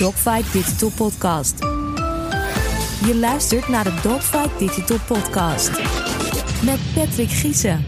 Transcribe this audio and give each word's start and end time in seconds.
Dogfight 0.00 0.52
Digital 0.52 0.90
Podcast. 0.90 1.58
Je 3.06 3.18
luistert 3.20 3.68
naar 3.68 3.84
de 3.84 4.00
Dogfight 4.02 4.58
Digital 4.58 4.98
Podcast. 5.06 5.70
Met 6.64 6.80
Patrick 6.94 7.28
Giezen. 7.28 7.84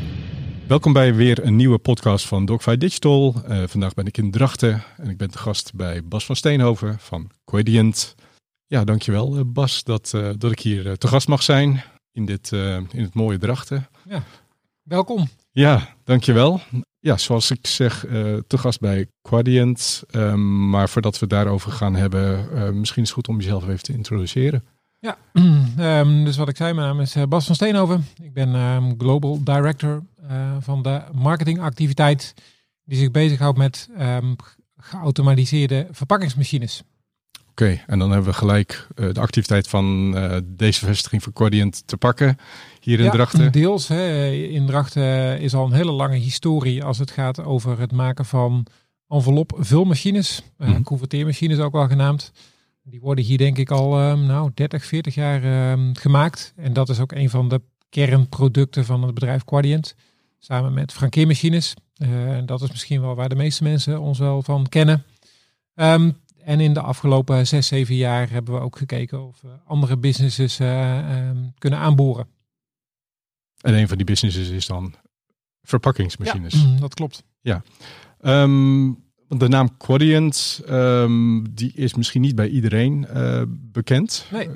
Welkom 0.68 0.92
bij 0.92 1.14
weer 1.14 1.44
een 1.44 1.56
nieuwe 1.56 1.78
podcast 1.78 2.26
van 2.26 2.44
Dogfight 2.44 2.80
Digital. 2.80 3.34
Uh, 3.48 3.62
vandaag 3.66 3.94
ben 3.94 4.06
ik 4.06 4.18
in 4.18 4.30
Drachten 4.30 4.82
en 4.96 5.08
ik 5.08 5.16
ben 5.16 5.30
te 5.30 5.38
gast 5.38 5.74
bij 5.74 6.04
Bas 6.04 6.26
van 6.26 6.36
Steenhoven 6.36 6.98
van 6.98 7.30
Quadient. 7.44 8.14
Ja, 8.66 8.84
dankjewel 8.84 9.36
uh, 9.36 9.42
Bas 9.46 9.84
dat, 9.84 10.12
uh, 10.14 10.30
dat 10.38 10.52
ik 10.52 10.60
hier 10.60 10.98
te 10.98 11.08
gast 11.08 11.28
mag 11.28 11.42
zijn 11.42 11.82
in, 12.12 12.24
dit, 12.24 12.52
in 12.52 13.02
het 13.02 13.14
mooie 13.14 13.38
Drachten. 13.38 13.88
Ja, 14.08 14.22
welkom. 14.82 15.28
Ja, 15.52 15.88
dankjewel. 16.04 16.60
Ja, 17.00 17.16
zoals 17.16 17.50
ik 17.50 17.66
zeg, 17.66 18.06
uh, 18.06 18.36
te 18.46 18.58
gast 18.58 18.80
bij 18.80 19.06
Quadient. 19.22 20.02
Um, 20.14 20.70
maar 20.70 20.88
voordat 20.88 21.12
we 21.12 21.18
het 21.20 21.30
daarover 21.30 21.72
gaan 21.72 21.94
hebben, 21.94 22.48
uh, 22.54 22.68
misschien 22.68 23.02
is 23.02 23.08
het 23.08 23.16
goed 23.18 23.28
om 23.28 23.40
jezelf 23.40 23.68
even 23.68 23.82
te 23.82 23.92
introduceren. 23.92 24.64
Ja, 24.98 25.16
um, 25.32 26.24
dus 26.24 26.36
wat 26.36 26.48
ik 26.48 26.56
zei, 26.56 26.72
mijn 26.72 26.86
naam 26.86 27.00
is 27.00 27.14
eh, 27.14 27.22
Bas 27.22 27.46
van 27.46 27.54
Steenhoven. 27.54 28.06
Ik 28.22 28.32
ben 28.32 28.54
um, 28.54 28.94
Global 28.98 29.44
Director 29.44 30.02
uh, 30.30 30.56
van 30.60 30.82
de 30.82 31.02
marketingactiviteit 31.12 32.34
die 32.84 32.98
zich 32.98 33.10
bezighoudt 33.10 33.58
met 33.58 33.88
geautomatiseerde 34.76 35.86
verpakkingsmachines. 35.90 36.82
Oké, 37.50 37.62
okay, 37.62 37.84
en 37.86 37.98
dan 37.98 38.10
hebben 38.10 38.30
we 38.30 38.36
gelijk 38.36 38.86
de 38.94 39.20
activiteit 39.20 39.68
van 39.68 40.10
deze 40.44 40.86
vestiging 40.86 41.22
van 41.22 41.32
Quadient 41.32 41.82
te 41.86 41.96
pakken 41.96 42.36
hier 42.84 42.98
in 42.98 43.04
ja, 43.04 43.10
Drachten. 43.10 43.52
Deels. 43.52 43.88
Hè, 43.88 44.30
in 44.30 44.66
Drachten 44.66 45.40
is 45.40 45.54
al 45.54 45.64
een 45.64 45.72
hele 45.72 45.92
lange 45.92 46.16
historie 46.16 46.84
als 46.84 46.98
het 46.98 47.10
gaat 47.10 47.44
over 47.44 47.78
het 47.78 47.92
maken 47.92 48.24
van 48.24 48.66
envelop 49.08 49.52
vulmachines, 49.58 50.42
uh, 50.58 50.66
mm 50.66 50.74
-hmm. 50.74 50.82
converteermachines 50.82 51.58
ook 51.58 51.72
wel 51.72 51.88
genaamd. 51.88 52.32
Die 52.84 53.00
worden 53.00 53.24
hier 53.24 53.38
denk 53.38 53.58
ik 53.58 53.70
al 53.70 54.10
um, 54.10 54.26
nou, 54.26 54.50
30, 54.54 54.84
40 54.84 55.14
jaar 55.14 55.70
um, 55.72 55.96
gemaakt. 55.96 56.52
En 56.56 56.72
dat 56.72 56.88
is 56.88 57.00
ook 57.00 57.12
een 57.12 57.30
van 57.30 57.48
de 57.48 57.60
kernproducten 57.88 58.84
van 58.84 59.02
het 59.02 59.14
bedrijf 59.14 59.44
Quadient. 59.44 59.94
Samen 60.38 60.72
met 60.72 60.92
frankeermachines. 60.92 61.74
En 61.98 62.46
dat 62.46 62.62
is 62.62 62.70
misschien 62.70 63.00
wel 63.00 63.14
waar 63.14 63.28
de 63.28 63.34
meeste 63.34 63.62
mensen 63.62 64.00
ons 64.00 64.18
wel 64.18 64.42
van 64.42 64.68
kennen. 64.68 65.04
Um, 65.74 66.16
en 66.44 66.60
in 66.60 66.72
de 66.72 66.80
afgelopen 66.80 67.46
zes, 67.46 67.66
zeven 67.66 67.94
jaar 67.94 68.30
hebben 68.30 68.54
we 68.54 68.60
ook 68.60 68.76
gekeken 68.76 69.26
of 69.26 69.40
we 69.40 69.48
andere 69.66 69.96
businesses 69.96 70.60
uh, 70.60 71.28
um, 71.28 71.52
kunnen 71.58 71.78
aanboren. 71.78 72.26
En 73.62 73.74
een 73.74 73.88
van 73.88 73.96
die 73.96 74.06
businesses 74.06 74.48
is 74.48 74.66
dan 74.66 74.94
verpakkingsmachines. 75.62 76.54
Ja, 76.54 76.80
dat 76.80 76.94
klopt. 76.94 77.22
Ja. 77.40 77.62
Um, 78.20 79.02
de 79.38 79.48
naam 79.48 79.76
Quadient, 79.76 80.62
um, 80.68 81.54
die 81.54 81.72
is 81.74 81.94
misschien 81.94 82.20
niet 82.20 82.34
bij 82.34 82.48
iedereen 82.48 83.06
uh, 83.14 83.42
bekend. 83.48 84.26
Nee. 84.30 84.48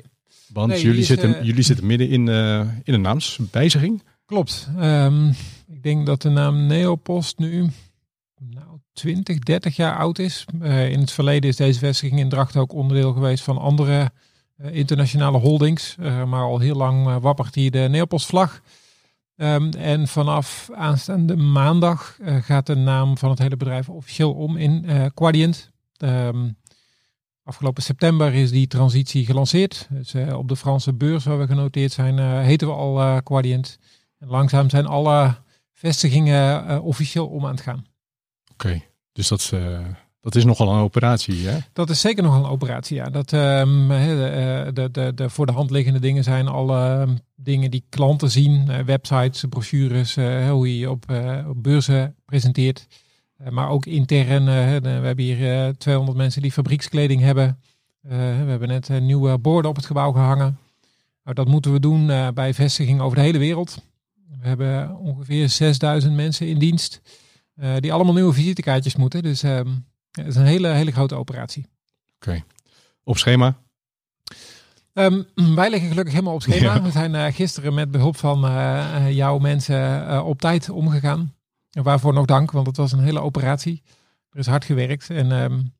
Want 0.53 0.67
Nee, 0.67 0.81
jullie, 0.81 0.99
is, 0.99 1.07
zitten, 1.07 1.29
uh, 1.29 1.43
jullie 1.43 1.63
zitten 1.63 1.85
midden 1.85 2.09
in, 2.09 2.27
uh, 2.27 2.59
in 2.83 2.93
een 2.93 3.01
naamswijziging. 3.01 4.03
Klopt. 4.25 4.69
Um, 4.79 5.29
ik 5.67 5.83
denk 5.83 6.05
dat 6.05 6.21
de 6.21 6.29
naam 6.29 6.65
Neopost 6.65 7.37
nu 7.37 7.69
nou, 8.39 8.79
20, 8.93 9.39
30 9.39 9.75
jaar 9.75 9.97
oud 9.97 10.19
is. 10.19 10.45
In 10.61 10.99
het 10.99 11.11
verleden 11.11 11.49
is 11.49 11.55
deze 11.55 11.79
vestiging 11.79 12.19
in 12.19 12.29
Drachten 12.29 12.61
ook 12.61 12.73
onderdeel 12.73 13.13
geweest 13.13 13.43
van 13.43 13.57
andere 13.57 14.11
internationale 14.71 15.37
holdings. 15.37 15.95
Maar 15.99 16.43
al 16.43 16.59
heel 16.59 16.75
lang 16.75 17.19
wappert 17.19 17.55
hier 17.55 17.71
de 17.71 17.87
Neopostvlag. 17.89 18.61
Um, 19.39 19.69
en 19.69 20.07
vanaf 20.07 20.69
aanstaande 20.73 21.35
maandag 21.35 22.17
gaat 22.21 22.65
de 22.65 22.75
naam 22.75 23.17
van 23.17 23.29
het 23.29 23.39
hele 23.39 23.57
bedrijf 23.57 23.89
officieel 23.89 24.33
om 24.33 24.57
in 24.57 24.85
Quadient. 25.13 25.71
Um, 25.97 26.57
afgelopen 27.43 27.83
september 27.83 28.33
is 28.33 28.51
die 28.51 28.67
transitie 28.67 29.25
gelanceerd. 29.25 29.87
Dus 29.89 30.15
op 30.15 30.47
de 30.47 30.55
Franse 30.55 30.93
beurs 30.93 31.25
waar 31.25 31.39
we 31.39 31.47
genoteerd 31.47 31.91
zijn, 31.91 32.43
heten 32.43 32.67
we 32.67 32.73
al 32.73 33.21
Quadient. 33.23 33.79
En 34.19 34.27
langzaam 34.27 34.69
zijn 34.69 34.85
alle 34.85 35.35
vestigingen 35.73 36.81
officieel 36.81 37.27
om 37.27 37.45
aan 37.45 37.51
het 37.51 37.61
gaan. 37.61 37.85
Oké, 38.51 38.83
dus 39.11 39.27
dat, 39.27 39.51
uh, 39.53 39.79
dat 40.27 40.35
is 40.35 40.45
nogal 40.45 40.73
een 40.73 40.79
operatie, 40.79 41.47
hè? 41.47 41.57
Dat 41.73 41.89
is 41.89 42.01
zeker 42.01 42.23
nogal 42.23 42.43
een 42.43 42.49
operatie, 42.49 42.95
ja. 42.95 43.09
Dat, 43.09 43.31
um, 43.31 43.87
de, 43.87 44.71
de, 44.73 44.91
de, 44.91 45.11
de, 45.15 45.29
voor 45.29 45.45
de 45.45 45.51
hand 45.51 45.71
liggende 45.71 45.99
dingen 45.99 46.23
zijn 46.23 46.47
alle 46.47 46.99
um, 47.01 47.19
dingen 47.35 47.71
die 47.71 47.85
klanten 47.89 48.31
zien. 48.31 48.65
Uh, 48.69 48.79
websites, 48.79 49.45
brochures, 49.49 50.17
uh, 50.17 50.49
hoe 50.49 50.77
je 50.77 50.89
op, 50.89 51.05
op 51.47 51.63
beurzen 51.63 52.15
presenteert. 52.25 52.87
maar 53.49 53.69
ook 53.69 53.85
intern, 53.85 54.45
we 54.45 54.89
hebben 54.89 55.23
hier 55.23 55.77
200 55.77 56.17
mensen 56.17 56.41
die 56.41 56.51
fabriekskleding 56.51 57.21
hebben. 57.21 57.59
we 58.01 58.15
hebben 58.15 58.67
net 58.67 58.89
nieuwe 59.01 59.37
borden 59.37 59.69
op 59.69 59.75
het 59.75 59.85
gebouw 59.85 60.11
gehangen. 60.11 60.57
Nou, 61.23 61.35
dat 61.35 61.47
moeten 61.47 61.71
we 61.71 61.79
doen 61.79 62.07
bij 62.33 62.53
vestigingen 62.53 63.03
over 63.03 63.17
de 63.17 63.23
hele 63.23 63.37
wereld. 63.37 63.77
We 64.41 64.47
hebben 64.47 64.97
ongeveer 64.97 65.49
6000 65.49 66.15
mensen 66.15 66.47
in 66.47 66.59
dienst. 66.59 67.01
Die 67.79 67.93
allemaal 67.93 68.13
nieuwe 68.13 68.33
visitekaartjes 68.33 68.95
moeten. 68.95 69.23
Dus 69.23 69.43
het 70.11 70.27
is 70.27 70.35
een 70.35 70.45
hele, 70.45 70.67
hele 70.67 70.91
grote 70.91 71.15
operatie. 71.15 71.65
Oké. 72.15 72.29
Okay. 72.29 72.43
Op 73.03 73.17
schema? 73.17 73.57
Um, 74.93 75.25
wij 75.55 75.69
liggen 75.69 75.89
gelukkig 75.89 76.13
helemaal 76.13 76.33
op 76.33 76.41
schema. 76.41 76.73
Ja. 76.75 76.81
We 76.81 76.91
zijn 76.91 77.13
uh, 77.13 77.25
gisteren 77.25 77.73
met 77.73 77.91
behulp 77.91 78.17
van 78.17 78.45
uh, 78.45 79.11
jouw 79.11 79.37
mensen 79.37 80.25
op 80.25 80.39
tijd 80.39 80.69
omgegaan. 80.69 81.33
En 81.71 81.83
waarvoor 81.83 82.13
nog 82.13 82.25
dank, 82.25 82.51
want 82.51 82.67
het 82.67 82.77
was 82.77 82.91
een 82.91 83.03
hele 83.03 83.21
operatie. 83.21 83.83
Er 84.29 84.39
is 84.39 84.47
hard 84.47 84.65
gewerkt. 84.65 85.09
En 85.09 85.31
um, 85.31 85.73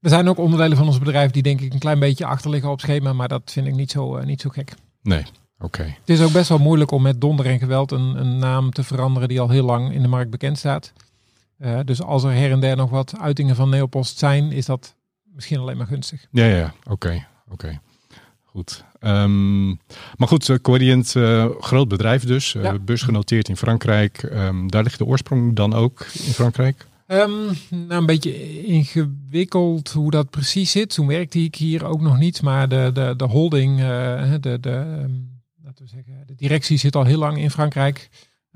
er 0.00 0.10
zijn 0.10 0.28
ook 0.28 0.38
onderdelen 0.38 0.76
van 0.76 0.86
ons 0.86 0.98
bedrijf 0.98 1.30
die 1.30 1.42
denk 1.42 1.60
ik 1.60 1.72
een 1.72 1.78
klein 1.78 1.98
beetje 1.98 2.26
achter 2.26 2.50
liggen 2.50 2.70
op 2.70 2.80
schema. 2.80 3.12
Maar 3.12 3.28
dat 3.28 3.52
vind 3.52 3.66
ik 3.66 3.74
niet 3.74 3.90
zo, 3.90 4.20
niet 4.20 4.40
zo 4.40 4.50
gek. 4.50 4.74
Nee, 5.02 5.24
Oké. 5.58 5.80
Okay. 5.80 5.96
Het 6.00 6.08
is 6.08 6.20
ook 6.20 6.32
best 6.32 6.48
wel 6.48 6.58
moeilijk 6.58 6.90
om 6.90 7.02
met 7.02 7.20
donder 7.20 7.46
en 7.46 7.58
geweld 7.58 7.92
een, 7.92 8.20
een, 8.20 8.38
naam 8.38 8.70
te 8.70 8.84
veranderen 8.84 9.28
die 9.28 9.40
al 9.40 9.48
heel 9.48 9.64
lang 9.64 9.92
in 9.92 10.02
de 10.02 10.08
markt 10.08 10.30
bekend 10.30 10.58
staat. 10.58 10.92
Uh, 11.58 11.80
dus 11.84 12.02
als 12.02 12.24
er 12.24 12.32
her 12.32 12.50
en 12.50 12.60
der 12.60 12.76
nog 12.76 12.90
wat 12.90 13.18
uitingen 13.18 13.56
van 13.56 13.68
Neopost 13.68 14.18
zijn, 14.18 14.52
is 14.52 14.66
dat 14.66 14.94
misschien 15.34 15.58
alleen 15.58 15.76
maar 15.76 15.86
gunstig. 15.86 16.26
Ja, 16.30 16.44
ja, 16.44 16.74
oké. 16.78 16.92
Okay. 16.92 17.26
Oké. 17.44 17.52
Okay. 17.52 17.80
Goed. 18.44 18.84
Um, 19.00 19.68
maar 20.16 20.28
goed, 20.28 20.48
uh, 20.48 20.56
Quadient, 20.62 21.14
uh, 21.14 21.46
groot 21.60 21.88
bedrijf 21.88 22.24
dus. 22.24 22.52
Ja. 22.52 22.78
beursgenoteerd 22.78 23.48
in 23.48 23.56
Frankrijk. 23.56 24.22
Um, 24.22 24.70
daar 24.70 24.82
ligt 24.82 24.98
de 24.98 25.04
oorsprong 25.04 25.56
dan 25.56 25.74
ook 25.74 26.00
in 26.00 26.32
Frankrijk? 26.32 26.86
Um, 27.06 27.46
nou, 27.70 28.00
een 28.00 28.06
beetje 28.06 28.62
ingewikkeld 28.64 29.92
hoe 29.92 30.10
dat 30.10 30.30
precies 30.30 30.70
zit. 30.70 30.94
Toen 30.94 31.06
werkte 31.06 31.38
ik 31.38 31.54
hier 31.54 31.84
ook 31.84 32.00
nog 32.00 32.18
niet. 32.18 32.42
Maar 32.42 32.68
de, 32.68 32.90
de, 32.94 33.14
de 33.16 33.24
holding, 33.24 33.78
de, 33.78 34.58
de 34.60 35.06
laten 35.64 35.84
we 35.84 35.90
zeggen, 35.90 36.22
de 36.26 36.34
directie 36.34 36.78
zit 36.78 36.96
al 36.96 37.04
heel 37.04 37.18
lang 37.18 37.38
in 37.38 37.50
Frankrijk. 37.50 38.08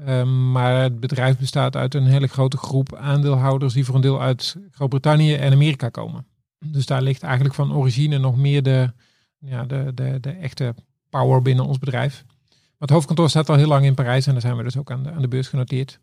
Um, 0.09 0.53
maar 0.53 0.83
het 0.83 1.00
bedrijf 1.00 1.38
bestaat 1.38 1.77
uit 1.77 1.94
een 1.94 2.06
hele 2.06 2.27
grote 2.27 2.56
groep 2.56 2.94
aandeelhouders 2.94 3.75
die 3.75 3.84
voor 3.84 3.94
een 3.94 4.00
deel 4.00 4.21
uit 4.22 4.56
Groot-Brittannië 4.71 5.34
en 5.34 5.53
Amerika 5.53 5.88
komen. 5.88 6.27
Dus 6.59 6.87
daar 6.87 7.03
ligt 7.03 7.22
eigenlijk 7.22 7.55
van 7.55 7.72
origine 7.72 8.19
nog 8.19 8.37
meer 8.37 8.62
de, 8.62 8.93
ja, 9.38 9.65
de, 9.65 9.93
de, 9.94 10.21
de 10.21 10.31
echte 10.31 10.75
power 11.09 11.43
binnen 11.43 11.65
ons 11.65 11.78
bedrijf. 11.78 12.25
Maar 12.49 12.88
het 12.88 12.91
hoofdkantoor 12.91 13.28
staat 13.28 13.49
al 13.49 13.56
heel 13.56 13.66
lang 13.66 13.84
in 13.84 13.94
Parijs 13.94 14.27
en 14.27 14.33
daar 14.33 14.41
zijn 14.41 14.56
we 14.56 14.62
dus 14.62 14.77
ook 14.77 14.91
aan 14.91 15.03
de, 15.03 15.11
aan 15.11 15.22
de 15.22 15.28
beurs 15.28 15.49
genoteerd. 15.49 16.00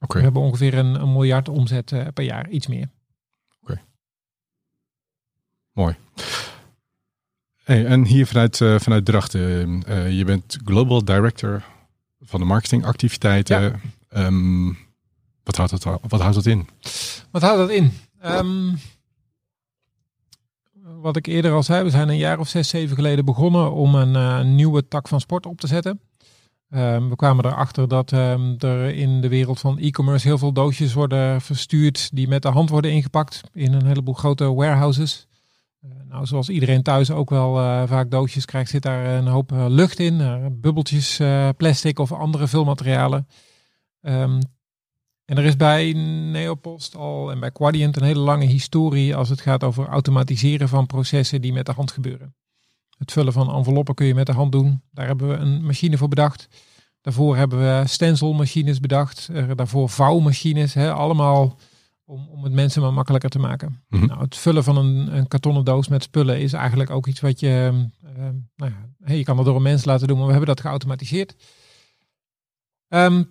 Okay. 0.00 0.16
We 0.16 0.22
hebben 0.22 0.42
ongeveer 0.42 0.74
een, 0.74 1.00
een 1.00 1.12
miljard 1.12 1.48
omzet 1.48 1.90
uh, 1.90 2.06
per 2.14 2.24
jaar, 2.24 2.48
iets 2.48 2.66
meer. 2.66 2.90
Oké. 3.60 3.72
Okay. 3.72 3.84
Mooi. 5.72 5.96
Hey, 7.64 7.86
en 7.86 8.04
hier 8.04 8.26
vanuit, 8.26 8.60
uh, 8.60 8.78
vanuit 8.78 9.04
Drachten, 9.04 9.82
uh, 9.88 10.10
je 10.18 10.24
bent 10.24 10.58
Global 10.64 11.04
Director 11.04 11.64
van 12.28 12.40
de 12.40 12.46
marketingactiviteiten. 12.46 13.80
Ja. 14.10 14.26
Um, 14.26 14.78
wat, 15.42 15.56
houdt 15.56 15.70
dat, 15.70 16.00
wat 16.08 16.20
houdt 16.20 16.34
dat 16.34 16.46
in? 16.46 16.68
Wat 17.30 17.42
houdt 17.42 17.58
dat 17.58 17.70
in? 17.70 17.92
Um, 18.24 18.78
wat 21.00 21.16
ik 21.16 21.26
eerder 21.26 21.52
al 21.52 21.62
zei, 21.62 21.84
we 21.84 21.90
zijn 21.90 22.08
een 22.08 22.16
jaar 22.16 22.38
of 22.38 22.48
zes, 22.48 22.68
zeven 22.68 22.96
geleden 22.96 23.24
begonnen 23.24 23.72
om 23.72 23.94
een 23.94 24.14
uh, 24.14 24.54
nieuwe 24.54 24.88
tak 24.88 25.08
van 25.08 25.20
sport 25.20 25.46
op 25.46 25.60
te 25.60 25.66
zetten. 25.66 26.00
Um, 26.70 27.08
we 27.08 27.16
kwamen 27.16 27.44
erachter 27.44 27.88
dat 27.88 28.12
um, 28.12 28.56
er 28.58 28.94
in 28.94 29.20
de 29.20 29.28
wereld 29.28 29.60
van 29.60 29.78
e-commerce 29.78 30.26
heel 30.26 30.38
veel 30.38 30.52
doosjes 30.52 30.92
worden 30.92 31.40
verstuurd 31.40 32.10
die 32.12 32.28
met 32.28 32.42
de 32.42 32.48
hand 32.48 32.70
worden 32.70 32.92
ingepakt 32.92 33.40
in 33.52 33.72
een 33.72 33.86
heleboel 33.86 34.14
grote 34.14 34.54
warehouses. 34.54 35.27
Uh, 35.84 35.90
nou, 36.08 36.26
zoals 36.26 36.48
iedereen 36.48 36.82
thuis 36.82 37.10
ook 37.10 37.30
wel 37.30 37.58
uh, 37.58 37.82
vaak 37.86 38.10
doosjes 38.10 38.44
krijgt, 38.44 38.70
zit 38.70 38.82
daar 38.82 39.06
een 39.06 39.26
hoop 39.26 39.52
uh, 39.52 39.66
lucht 39.68 39.98
in. 39.98 40.48
bubbeltjes, 40.60 41.20
plastic 41.56 41.98
of 41.98 42.12
andere 42.12 42.46
vulmaterialen. 42.46 43.28
Um, 44.00 44.38
en 45.24 45.36
er 45.36 45.44
is 45.44 45.56
bij 45.56 45.92
Neopost 46.32 46.96
al 46.96 47.30
en 47.30 47.40
bij 47.40 47.50
Quadient 47.50 47.96
een 47.96 48.02
hele 48.02 48.20
lange 48.20 48.44
historie 48.44 49.16
als 49.16 49.28
het 49.28 49.40
gaat 49.40 49.64
over 49.64 49.86
automatiseren 49.86 50.68
van 50.68 50.86
processen 50.86 51.40
die 51.40 51.52
met 51.52 51.66
de 51.66 51.72
hand 51.72 51.90
gebeuren. 51.90 52.34
Het 52.98 53.12
vullen 53.12 53.32
van 53.32 53.54
enveloppen 53.54 53.94
kun 53.94 54.06
je 54.06 54.14
met 54.14 54.26
de 54.26 54.32
hand 54.32 54.52
doen. 54.52 54.82
Daar 54.90 55.06
hebben 55.06 55.28
we 55.28 55.34
een 55.34 55.64
machine 55.64 55.96
voor 55.96 56.08
bedacht. 56.08 56.48
Daarvoor 57.00 57.36
hebben 57.36 57.58
we 57.58 57.86
stencilmachines 57.86 58.80
bedacht. 58.80 59.28
daarvoor 59.56 59.88
vouwmachines. 59.88 60.74
Hè, 60.74 60.92
allemaal 60.92 61.58
om, 62.08 62.28
om 62.28 62.44
het 62.44 62.52
mensen 62.52 62.82
maar 62.82 62.92
makkelijker 62.92 63.30
te 63.30 63.38
maken. 63.38 63.82
Mhm. 63.88 64.06
Nou, 64.06 64.20
het 64.20 64.36
vullen 64.36 64.64
van 64.64 64.76
een, 64.76 65.16
een 65.16 65.28
kartonnen 65.28 65.64
doos 65.64 65.88
met 65.88 66.02
spullen 66.02 66.40
is 66.40 66.52
eigenlijk 66.52 66.90
ook 66.90 67.06
iets 67.06 67.20
wat 67.20 67.40
je, 67.40 67.86
eh, 68.02 68.22
nou 68.56 68.72
ja, 68.72 68.88
hey, 69.02 69.16
je 69.16 69.24
kan 69.24 69.36
dat 69.36 69.44
door 69.44 69.56
een 69.56 69.62
mens 69.62 69.84
laten 69.84 70.08
doen, 70.08 70.16
maar 70.16 70.26
we 70.26 70.32
hebben 70.32 70.54
dat 70.54 70.60
geautomatiseerd. 70.60 71.34
Ehm, 72.88 73.22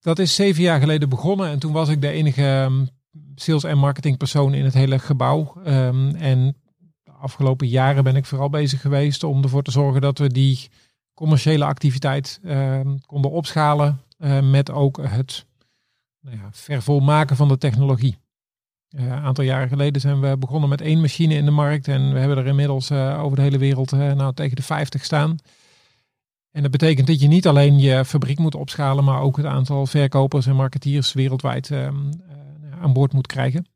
dat 0.00 0.18
is 0.18 0.34
zeven 0.34 0.62
jaar 0.62 0.80
geleden 0.80 1.08
begonnen 1.08 1.48
en 1.48 1.58
toen 1.58 1.72
was 1.72 1.88
ik 1.88 2.00
de 2.00 2.08
enige 2.08 2.42
ehm, 2.42 2.86
sales- 3.34 3.64
en 3.64 3.78
marketingpersoon 3.78 4.54
in 4.54 4.64
het 4.64 4.74
hele 4.74 4.98
gebouw. 4.98 5.52
Ehm, 5.64 6.14
en 6.14 6.56
de 7.02 7.12
afgelopen 7.12 7.68
jaren 7.68 8.04
ben 8.04 8.16
ik 8.16 8.24
vooral 8.24 8.50
bezig 8.50 8.80
geweest 8.80 9.24
om 9.24 9.42
ervoor 9.42 9.62
te 9.62 9.70
zorgen 9.70 10.00
dat 10.00 10.18
we 10.18 10.28
die 10.28 10.68
commerciële 11.14 11.64
activiteit 11.64 12.40
ehm, 12.44 12.96
konden 13.06 13.30
opschalen 13.30 14.00
eh, 14.18 14.40
met 14.40 14.70
ook 14.70 15.00
het 15.02 15.46
nou 16.20 16.36
ja, 16.36 16.48
vervolmaken 16.50 17.36
van 17.36 17.48
de 17.48 17.58
technologie. 17.58 18.18
Eh, 18.90 19.04
een 19.04 19.12
aantal 19.12 19.44
jaren 19.44 19.68
geleden 19.68 20.00
zijn 20.00 20.20
we 20.20 20.36
begonnen 20.36 20.68
met 20.68 20.80
één 20.80 21.00
machine 21.00 21.34
in 21.34 21.44
de 21.44 21.50
markt 21.50 21.88
en 21.88 22.12
we 22.12 22.18
hebben 22.18 22.38
er 22.38 22.46
inmiddels 22.46 22.90
eh, 22.90 23.22
over 23.22 23.36
de 23.36 23.42
hele 23.42 23.58
wereld 23.58 23.92
eh, 23.92 24.12
nou, 24.12 24.34
tegen 24.34 24.56
de 24.56 24.62
50 24.62 25.04
staan. 25.04 25.36
En 26.50 26.62
dat 26.62 26.70
betekent 26.70 27.06
dat 27.06 27.20
je 27.20 27.28
niet 27.28 27.46
alleen 27.46 27.78
je 27.78 28.04
fabriek 28.04 28.38
moet 28.38 28.54
opschalen, 28.54 29.04
maar 29.04 29.20
ook 29.20 29.36
het 29.36 29.46
aantal 29.46 29.86
verkopers 29.86 30.46
en 30.46 30.56
marketeers 30.56 31.12
wereldwijd 31.12 31.70
ehm, 31.70 31.96
eh, 32.08 32.82
aan 32.82 32.92
boord 32.92 33.12
moet 33.12 33.26
krijgen. 33.26 33.66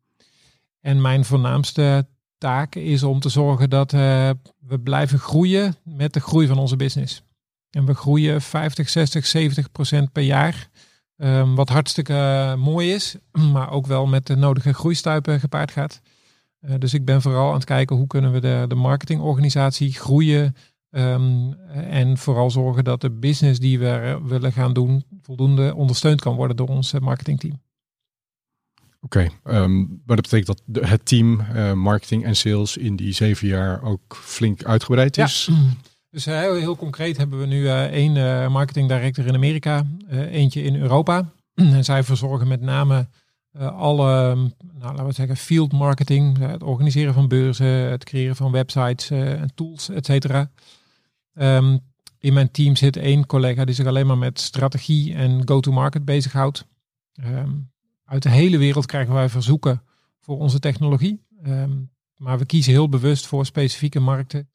En 0.80 1.00
mijn 1.00 1.24
voornaamste 1.24 2.06
taak 2.38 2.74
is 2.74 3.02
om 3.02 3.20
te 3.20 3.28
zorgen 3.28 3.70
dat 3.70 3.90
we 3.90 4.80
blijven 4.82 5.18
groeien 5.18 5.76
met 5.84 6.12
de 6.12 6.20
groei 6.20 6.46
van 6.46 6.58
onze 6.58 6.76
business. 6.76 7.22
En 7.70 7.84
we 7.84 7.94
groeien 7.94 8.42
50, 8.42 8.88
60, 8.88 9.26
70 9.26 9.72
procent 9.72 10.12
per 10.12 10.22
jaar. 10.22 10.69
Ehm, 11.20 11.55
wat 11.55 11.69
hartstikke 11.69 12.12
eh, 12.14 12.55
mooi 12.55 12.93
is, 12.93 13.17
maar 13.52 13.70
ook 13.70 13.87
wel 13.87 14.06
met 14.06 14.26
de 14.26 14.37
nodige 14.37 14.72
groeistuipen 14.75 15.40
gepaard 15.40 15.70
gaat. 15.70 16.00
Eh, 16.61 16.75
dus 16.78 16.94
ik 16.94 17.05
ben 17.05 17.22
vooral 17.22 17.49
aan 17.49 17.55
het 17.55 17.64
kijken 17.64 17.96
hoe 17.96 18.06
kunnen 18.06 18.32
we 18.32 18.40
de, 18.40 18.64
de 18.69 18.75
marketingorganisatie 18.75 19.93
groeien. 19.93 20.56
ehm, 20.90 21.52
en 21.72 22.19
vooral 22.19 22.50
zorgen 22.50 22.84
dat 22.84 23.00
de 23.00 23.11
business 23.11 23.58
die 23.61 23.78
we 23.78 23.88
eh, 23.88 24.17
willen 24.22 24.52
gaan 24.52 24.72
doen 24.72 25.05
voldoende 25.22 25.75
ondersteund 25.75 26.20
kan 26.20 26.34
worden 26.37 26.56
door 26.56 26.69
ons 26.69 26.93
eh, 26.93 27.00
marketingteam. 27.00 27.61
Oké, 29.00 29.28
ehm, 29.44 29.78
maar 29.78 30.17
dat 30.17 30.20
betekent 30.31 30.46
dat 30.46 30.62
de- 30.64 30.87
het 30.87 31.05
team 31.05 31.40
eh, 31.40 31.72
marketing 31.72 32.25
en 32.25 32.37
sales 32.37 32.76
in 32.76 32.96
die 32.96 33.12
zeven 33.12 33.49
jaar 33.49 33.82
ook 33.82 34.17
flink 34.17 34.64
uitgebreid 34.64 35.17
is. 35.19 35.50
Dus 36.10 36.26
eh, 36.26 36.38
heel, 36.38 36.54
heel 36.54 36.76
concreet 36.76 37.16
hebben 37.16 37.38
we 37.38 37.46
nu 37.46 37.68
eh, 37.68 37.84
één 37.84 38.16
eh, 38.16 38.48
marketing 38.48 38.88
director 38.88 39.26
in 39.26 39.34
Amerika, 39.34 39.86
eentje 40.08 40.62
in 40.62 40.76
Europa. 40.76 41.32
en 41.54 41.84
zij 41.84 42.04
verzorgen 42.04 42.48
met 42.48 42.60
name 42.60 43.08
alle, 43.58 44.34
mm, 44.34 44.52
nou, 44.72 44.90
laten 44.90 45.06
we 45.06 45.12
zeggen, 45.12 45.36
field 45.36 45.72
marketing, 45.72 46.38
het 46.38 46.62
organiseren 46.62 47.14
van 47.14 47.28
beurzen, 47.28 47.66
het 47.66 48.04
creëren 48.04 48.36
van 48.36 48.52
websites 48.52 49.10
en 49.10 49.50
tools, 49.54 49.88
et 49.88 50.06
cetera. 50.06 50.50
Ehm, 51.34 51.78
in 52.18 52.32
mijn 52.32 52.50
team 52.50 52.76
zit 52.76 52.96
één 52.96 53.26
collega 53.26 53.64
die 53.64 53.74
zich 53.74 53.86
alleen 53.86 54.06
maar 54.06 54.18
met 54.18 54.40
strategie 54.40 55.14
en 55.14 55.48
go-to-market 55.48 56.04
bezighoudt. 56.04 56.66
Ehm, 57.14 57.50
uit 58.04 58.22
de 58.22 58.30
hele 58.30 58.58
wereld 58.58 58.86
krijgen 58.86 59.14
wij 59.14 59.28
verzoeken 59.28 59.82
voor 60.20 60.38
onze 60.38 60.58
technologie. 60.58 61.22
Ehm, 61.42 61.72
maar 62.16 62.38
we 62.38 62.46
kiezen 62.46 62.72
heel 62.72 62.88
bewust 62.88 63.26
voor 63.26 63.46
specifieke 63.46 64.00
markten. 64.00 64.48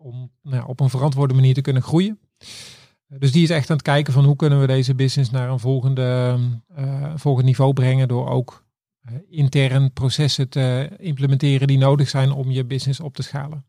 Om 0.00 0.30
nou 0.42 0.66
op 0.66 0.80
een 0.80 0.90
verantwoorde 0.90 1.34
manier 1.34 1.54
te 1.54 1.60
kunnen 1.60 1.82
groeien. 1.82 2.18
Dus 3.18 3.32
die 3.32 3.42
is 3.42 3.50
echt 3.50 3.70
aan 3.70 3.76
het 3.76 3.84
kijken 3.84 4.12
van 4.12 4.24
hoe 4.24 4.36
kunnen 4.36 4.60
we 4.60 4.66
deze 4.66 4.94
business 4.94 5.30
naar 5.30 5.48
een 5.50 5.58
volgende, 5.58 6.38
eh, 6.74 7.12
volgend 7.14 7.46
niveau 7.46 7.72
brengen 7.72 8.08
door 8.08 8.28
ook 8.28 8.64
eh, 9.00 9.14
intern 9.28 9.92
processen 9.92 10.48
te 10.48 10.90
implementeren 10.98 11.66
die 11.66 11.78
nodig 11.78 12.08
zijn 12.08 12.32
om 12.32 12.50
je 12.50 12.64
business 12.64 13.00
op 13.00 13.14
te 13.14 13.22
schalen. 13.22 13.64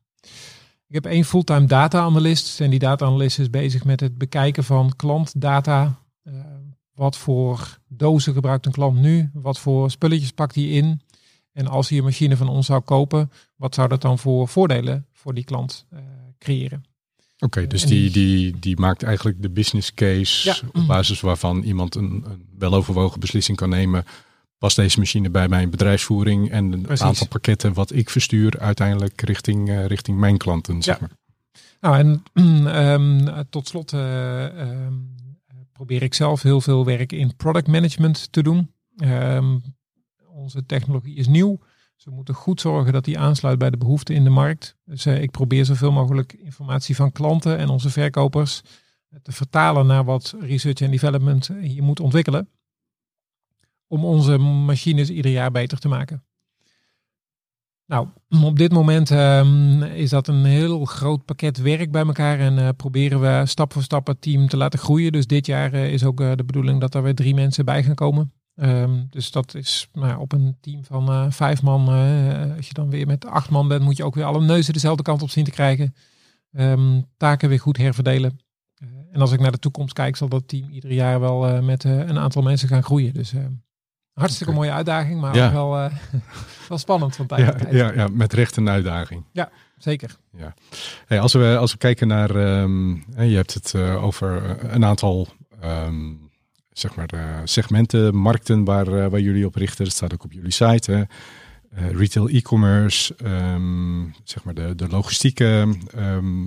Ik 0.87 0.95
heb 0.95 1.05
één 1.05 1.25
fulltime 1.25 1.65
data 1.65 2.01
analyst 2.01 2.61
en 2.61 2.69
die 2.69 2.79
data 2.79 3.05
analyst 3.05 3.39
is 3.39 3.49
bezig 3.49 3.83
met 3.83 3.99
het 3.99 4.17
bekijken 4.17 4.63
van 4.63 4.95
klantdata. 4.95 5.99
Eh, 6.23 6.33
wat 6.93 7.17
voor 7.17 7.79
dozen 7.87 8.33
gebruikt 8.33 8.65
een 8.65 8.71
klant 8.71 8.97
nu? 8.97 9.29
Wat 9.33 9.59
voor 9.59 9.91
spulletjes 9.91 10.31
pakt 10.31 10.55
hij 10.55 10.63
in? 10.63 11.01
En 11.51 11.67
als 11.67 11.89
hij 11.89 11.97
een 11.97 12.03
machine 12.03 12.37
van 12.37 12.49
ons 12.49 12.65
zou 12.65 12.81
kopen, 12.81 13.31
wat 13.55 13.75
zou 13.75 13.87
dat 13.87 14.01
dan 14.01 14.19
voor 14.19 14.47
voordelen 14.47 15.05
voor 15.11 15.33
die 15.33 15.43
klant 15.43 15.87
creëren? 16.41 16.83
Oké, 17.39 17.67
dus 17.67 17.83
En 17.83 17.89
die, 17.89 18.09
die- 18.11 18.59
die, 18.59 18.79
maakt 18.79 19.03
eigenlijk 19.03 19.41
de 19.41 19.49
business 19.49 19.93
case 19.93 20.49
Ja. 20.49 20.55
op 20.73 20.87
basis 20.87 21.19
waarvan 21.21 21.63
iemand 21.63 21.95
een, 21.95 22.23
een 22.27 22.45
weloverwogen 22.57 23.19
beslissing 23.19 23.57
kan 23.57 23.69
nemen. 23.69 24.03
Past 24.57 24.75
deze 24.75 24.99
machine 24.99 25.29
bij 25.29 25.47
mijn 25.47 25.69
bedrijfsvoering 25.69 26.49
en 26.51 26.71
een 26.71 26.81
Precies. 26.81 27.05
aantal 27.05 27.27
pakketten 27.27 27.73
wat 27.73 27.93
ik 27.93 28.09
verstuur 28.09 28.59
uiteindelijk 28.59 29.21
richting, 29.21 29.69
eh, 29.69 29.85
richting 29.85 30.17
mijn 30.17 30.37
klanten, 30.37 30.81
zeg 30.81 30.99
Ja. 30.99 31.07
maar. 31.07 31.17
Nou, 31.81 31.97
en 32.33 32.65
ehm, 32.67 33.43
tot 33.49 33.67
slot 33.67 33.93
eh, 33.93 34.45
ehm, 34.61 34.93
probeer 35.71 36.03
ik 36.03 36.13
zelf 36.13 36.41
heel 36.41 36.61
veel 36.61 36.85
werk 36.85 37.11
in 37.11 37.35
product 37.35 37.67
management 37.67 38.31
te 38.31 38.43
doen. 38.43 38.71
Ehm, 38.97 39.57
onze 40.27 40.65
technologie 40.65 41.15
is 41.15 41.27
nieuw. 41.27 41.59
We 42.03 42.11
moeten 42.11 42.33
goed 42.33 42.61
zorgen 42.61 42.93
dat 42.93 43.05
die 43.05 43.19
aansluit 43.19 43.57
bij 43.57 43.69
de 43.69 43.77
behoeften 43.77 44.15
in 44.15 44.23
de 44.23 44.29
markt. 44.29 44.75
Dus 44.85 45.05
eh, 45.05 45.21
ik 45.21 45.31
probeer 45.31 45.65
zoveel 45.65 45.91
mogelijk 45.91 46.33
informatie 46.33 46.95
van 46.95 47.11
klanten 47.11 47.57
en 47.57 47.69
onze 47.69 47.89
verkopers 47.89 48.61
te 49.21 49.31
vertalen 49.31 49.87
naar 49.87 50.03
wat 50.03 50.35
research 50.39 50.81
en 50.81 50.91
development 50.91 51.47
hier 51.61 51.83
moet 51.83 51.99
ontwikkelen. 51.99 52.49
Om 53.87 54.05
onze 54.05 54.37
machines 54.37 55.09
ieder 55.09 55.31
jaar 55.31 55.51
beter 55.51 55.79
te 55.79 55.87
maken. 55.87 56.23
Nou, 57.91 58.07
op 58.43 58.57
dit 58.57 58.71
moment 58.71 59.11
ehm, 59.11 59.83
is 59.83 60.09
dat 60.09 60.27
een 60.27 60.45
heel 60.45 60.85
groot 60.85 61.25
pakket 61.25 61.57
werk 61.57 61.91
bij 61.91 62.05
elkaar 62.05 62.39
en 62.39 62.57
eh, 62.57 62.69
proberen 62.77 63.21
we 63.21 63.45
stap 63.45 63.73
voor 63.73 63.83
stap 63.83 64.07
het 64.07 64.21
team 64.21 64.47
te 64.47 64.57
laten 64.57 64.79
groeien. 64.79 65.11
Dus 65.11 65.27
dit 65.27 65.45
jaar 65.45 65.73
eh, 65.73 65.93
is 65.93 66.03
ook 66.03 66.21
eh, 66.21 66.31
de 66.35 66.43
bedoeling 66.43 66.79
dat 66.79 66.95
er 66.95 67.03
weer 67.03 67.15
drie 67.15 67.33
mensen 67.33 67.65
bij 67.65 67.83
gaan 67.83 67.95
komen. 67.95 68.33
Ehm, 68.61 69.03
dus 69.09 69.31
dat 69.31 69.55
is 69.55 69.89
ja, 69.93 70.17
op 70.17 70.31
een 70.31 70.57
team 70.61 70.83
van 70.85 71.07
eh, 71.09 71.25
vijf 71.29 71.61
man. 71.61 71.87
eh, 71.87 72.55
als 72.57 72.67
je 72.67 72.73
dan 72.73 72.89
weer 72.89 73.07
met 73.07 73.25
acht 73.25 73.49
man 73.49 73.67
bent, 73.67 73.81
moet 73.83 73.97
je 73.97 74.03
ook 74.03 74.15
weer 74.15 74.23
alle 74.25 74.41
neuzen 74.41 74.73
dezelfde 74.73 75.03
kant 75.03 75.21
op 75.21 75.29
zien 75.29 75.43
te 75.43 75.51
krijgen. 75.51 75.95
Ehm, 76.51 77.01
taken 77.17 77.49
weer 77.49 77.59
goed 77.59 77.77
herverdelen. 77.77 78.39
Eh, 78.75 78.87
en 79.11 79.21
als 79.21 79.31
ik 79.31 79.39
naar 79.39 79.51
de 79.51 79.59
toekomst 79.59 79.93
kijk, 79.93 80.15
zal 80.15 80.27
dat 80.29 80.47
team 80.47 80.69
ieder 80.69 80.91
jaar 80.91 81.19
wel 81.19 81.61
met 81.61 81.83
een 81.83 82.17
aantal 82.19 82.41
mensen 82.41 82.67
gaan 82.67 82.83
groeien. 82.83 83.13
Dus 83.13 83.33
eh, 83.33 83.41
hartstikke 84.13 84.53
mooie 84.53 84.71
uitdaging, 84.71 85.21
maar 85.21 85.35
Ja. 85.35 85.45
ook 85.45 85.51
wel, 85.53 85.69
wel 86.69 86.77
spannend 86.77 87.15
van 87.15 87.27
tijd 87.27 87.45
Ja, 87.45 87.51
tijd. 87.51 87.73
ja, 87.73 87.93
ja, 87.93 88.07
met 88.07 88.33
recht 88.33 88.55
een 88.57 88.69
uitdaging. 88.69 89.23
Zeker. 89.77 90.17
Hey, 91.05 91.19
als, 91.19 91.33
we, 91.33 91.57
als 91.59 91.71
we 91.71 91.77
kijken 91.77 92.07
naar, 92.07 92.29
ehm, 92.35 92.89
je 93.29 93.35
hebt 93.35 93.53
het 93.53 93.75
over 93.75 94.57
een 94.73 94.85
aantal 94.85 95.27
ehm, 95.61 96.09
zeg 96.81 96.95
maar, 96.95 97.09
eh, 97.09 97.39
segmenten, 97.43 98.15
markten 98.15 98.63
waar, 98.63 98.87
eh, 98.87 99.07
waar 99.09 99.19
jullie 99.19 99.45
op 99.45 99.55
richten. 99.55 99.83
Dat 99.85 99.93
staat 99.93 100.13
ook 100.13 100.23
op 100.23 100.31
jullie 100.31 100.51
site. 100.51 100.91
Hè. 100.91 101.03
Eh, 101.71 101.91
retail, 101.91 102.27
e-commerce, 102.29 103.15
ehm, 103.15 104.03
zeg 104.23 104.43
maar 104.43 104.53
de, 104.53 104.75
de 104.75 104.87
logistieke 104.87 105.75
ehm, 105.95 106.45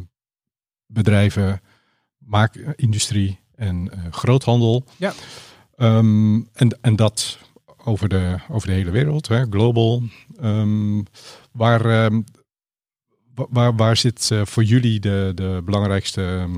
bedrijven, 0.87 1.61
maakindustrie 2.19 3.39
en 3.55 3.91
groothandel. 4.11 4.85
Ja. 4.97 5.13
Ehm, 5.77 6.35
en, 6.53 6.79
en 6.81 6.97
dat 6.97 7.39
over 7.85 8.09
de, 8.09 8.37
over 8.49 8.69
de 8.69 8.75
hele 8.75 8.91
wereld, 8.91 9.29
hè, 9.29 9.45
global. 9.51 10.03
Waar, 11.53 12.11
Wa- 13.35 13.47
Waar, 13.51 13.77
waar 13.77 13.97
zit 13.97 14.31
voor 14.45 14.63
jullie 14.65 15.01
de, 15.01 15.33
de 15.35 15.63
belangrijkste 15.65 16.49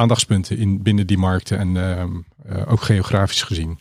aandachtspunten 0.00 0.58
in 0.58 0.82
binnen 0.82 1.06
die 1.06 1.18
markten 1.18 1.58
en 1.58 1.76
ehm, 1.76 2.10
eh, 2.44 2.72
ook 2.72 2.82
geografisch 2.82 3.42
gezien? 3.42 3.78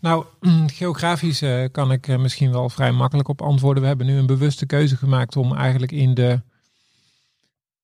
Nou, 0.00 0.24
geografisch 0.66 1.42
eh, 1.42 1.64
kan 1.72 1.92
ik 1.92 2.08
er 2.08 2.20
misschien 2.20 2.50
wel 2.50 2.68
vrij 2.68 2.92
makkelijk 2.92 3.28
op 3.28 3.42
antwoorden. 3.42 3.82
We 3.82 3.88
hebben 3.88 4.06
nu 4.06 4.16
een 4.16 4.26
bewuste 4.26 4.66
keuze 4.66 4.96
gemaakt 4.96 5.36
om 5.36 5.54
eigenlijk 5.54 5.92
in 5.92 6.14
de 6.14 6.40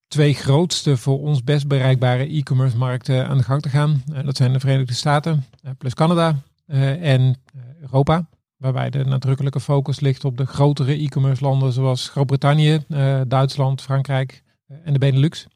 twee 0.08 0.34
grootste 0.34 0.96
voor 0.96 1.20
ons 1.20 1.44
best 1.44 1.68
bereikbare 1.68 2.28
e-commerce 2.28 2.76
markten 2.76 3.28
aan 3.28 3.36
de 3.36 3.44
gang 3.44 3.62
te 3.62 3.68
gaan. 3.68 4.02
Eh, 4.12 4.24
dat 4.24 4.36
zijn 4.36 4.52
de 4.52 4.60
Verenigde 4.60 4.94
Staten 4.94 5.46
eh, 5.62 5.70
plus 5.78 5.94
Canada 5.94 6.42
eh, 6.66 7.12
en 7.12 7.20
eh, 7.20 7.60
Europa. 7.80 8.28
Waarbij 8.60 8.90
de 8.90 9.04
nadrukkelijke 9.04 9.60
focus 9.60 10.00
ligt 10.00 10.24
op 10.24 10.36
de 10.36 10.46
grotere 10.46 10.92
e-commerce 10.92 11.44
landen 11.44 11.72
zoals 11.72 12.08
Groot-Brittannië, 12.08 12.84
eh, 12.88 13.20
Duitsland, 13.26 13.82
Frankrijk 13.82 14.42
eh, 14.66 14.76
en 14.84 14.92
de 14.92 14.98
Benelux. 14.98 15.46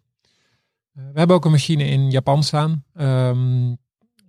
Eh, 0.94 1.02
we 1.12 1.18
hebben 1.18 1.36
ook 1.36 1.44
een 1.44 1.50
machine 1.50 1.84
in 1.84 2.10
Japan 2.10 2.42
staan. 2.42 2.84
Ehm, 2.94 3.74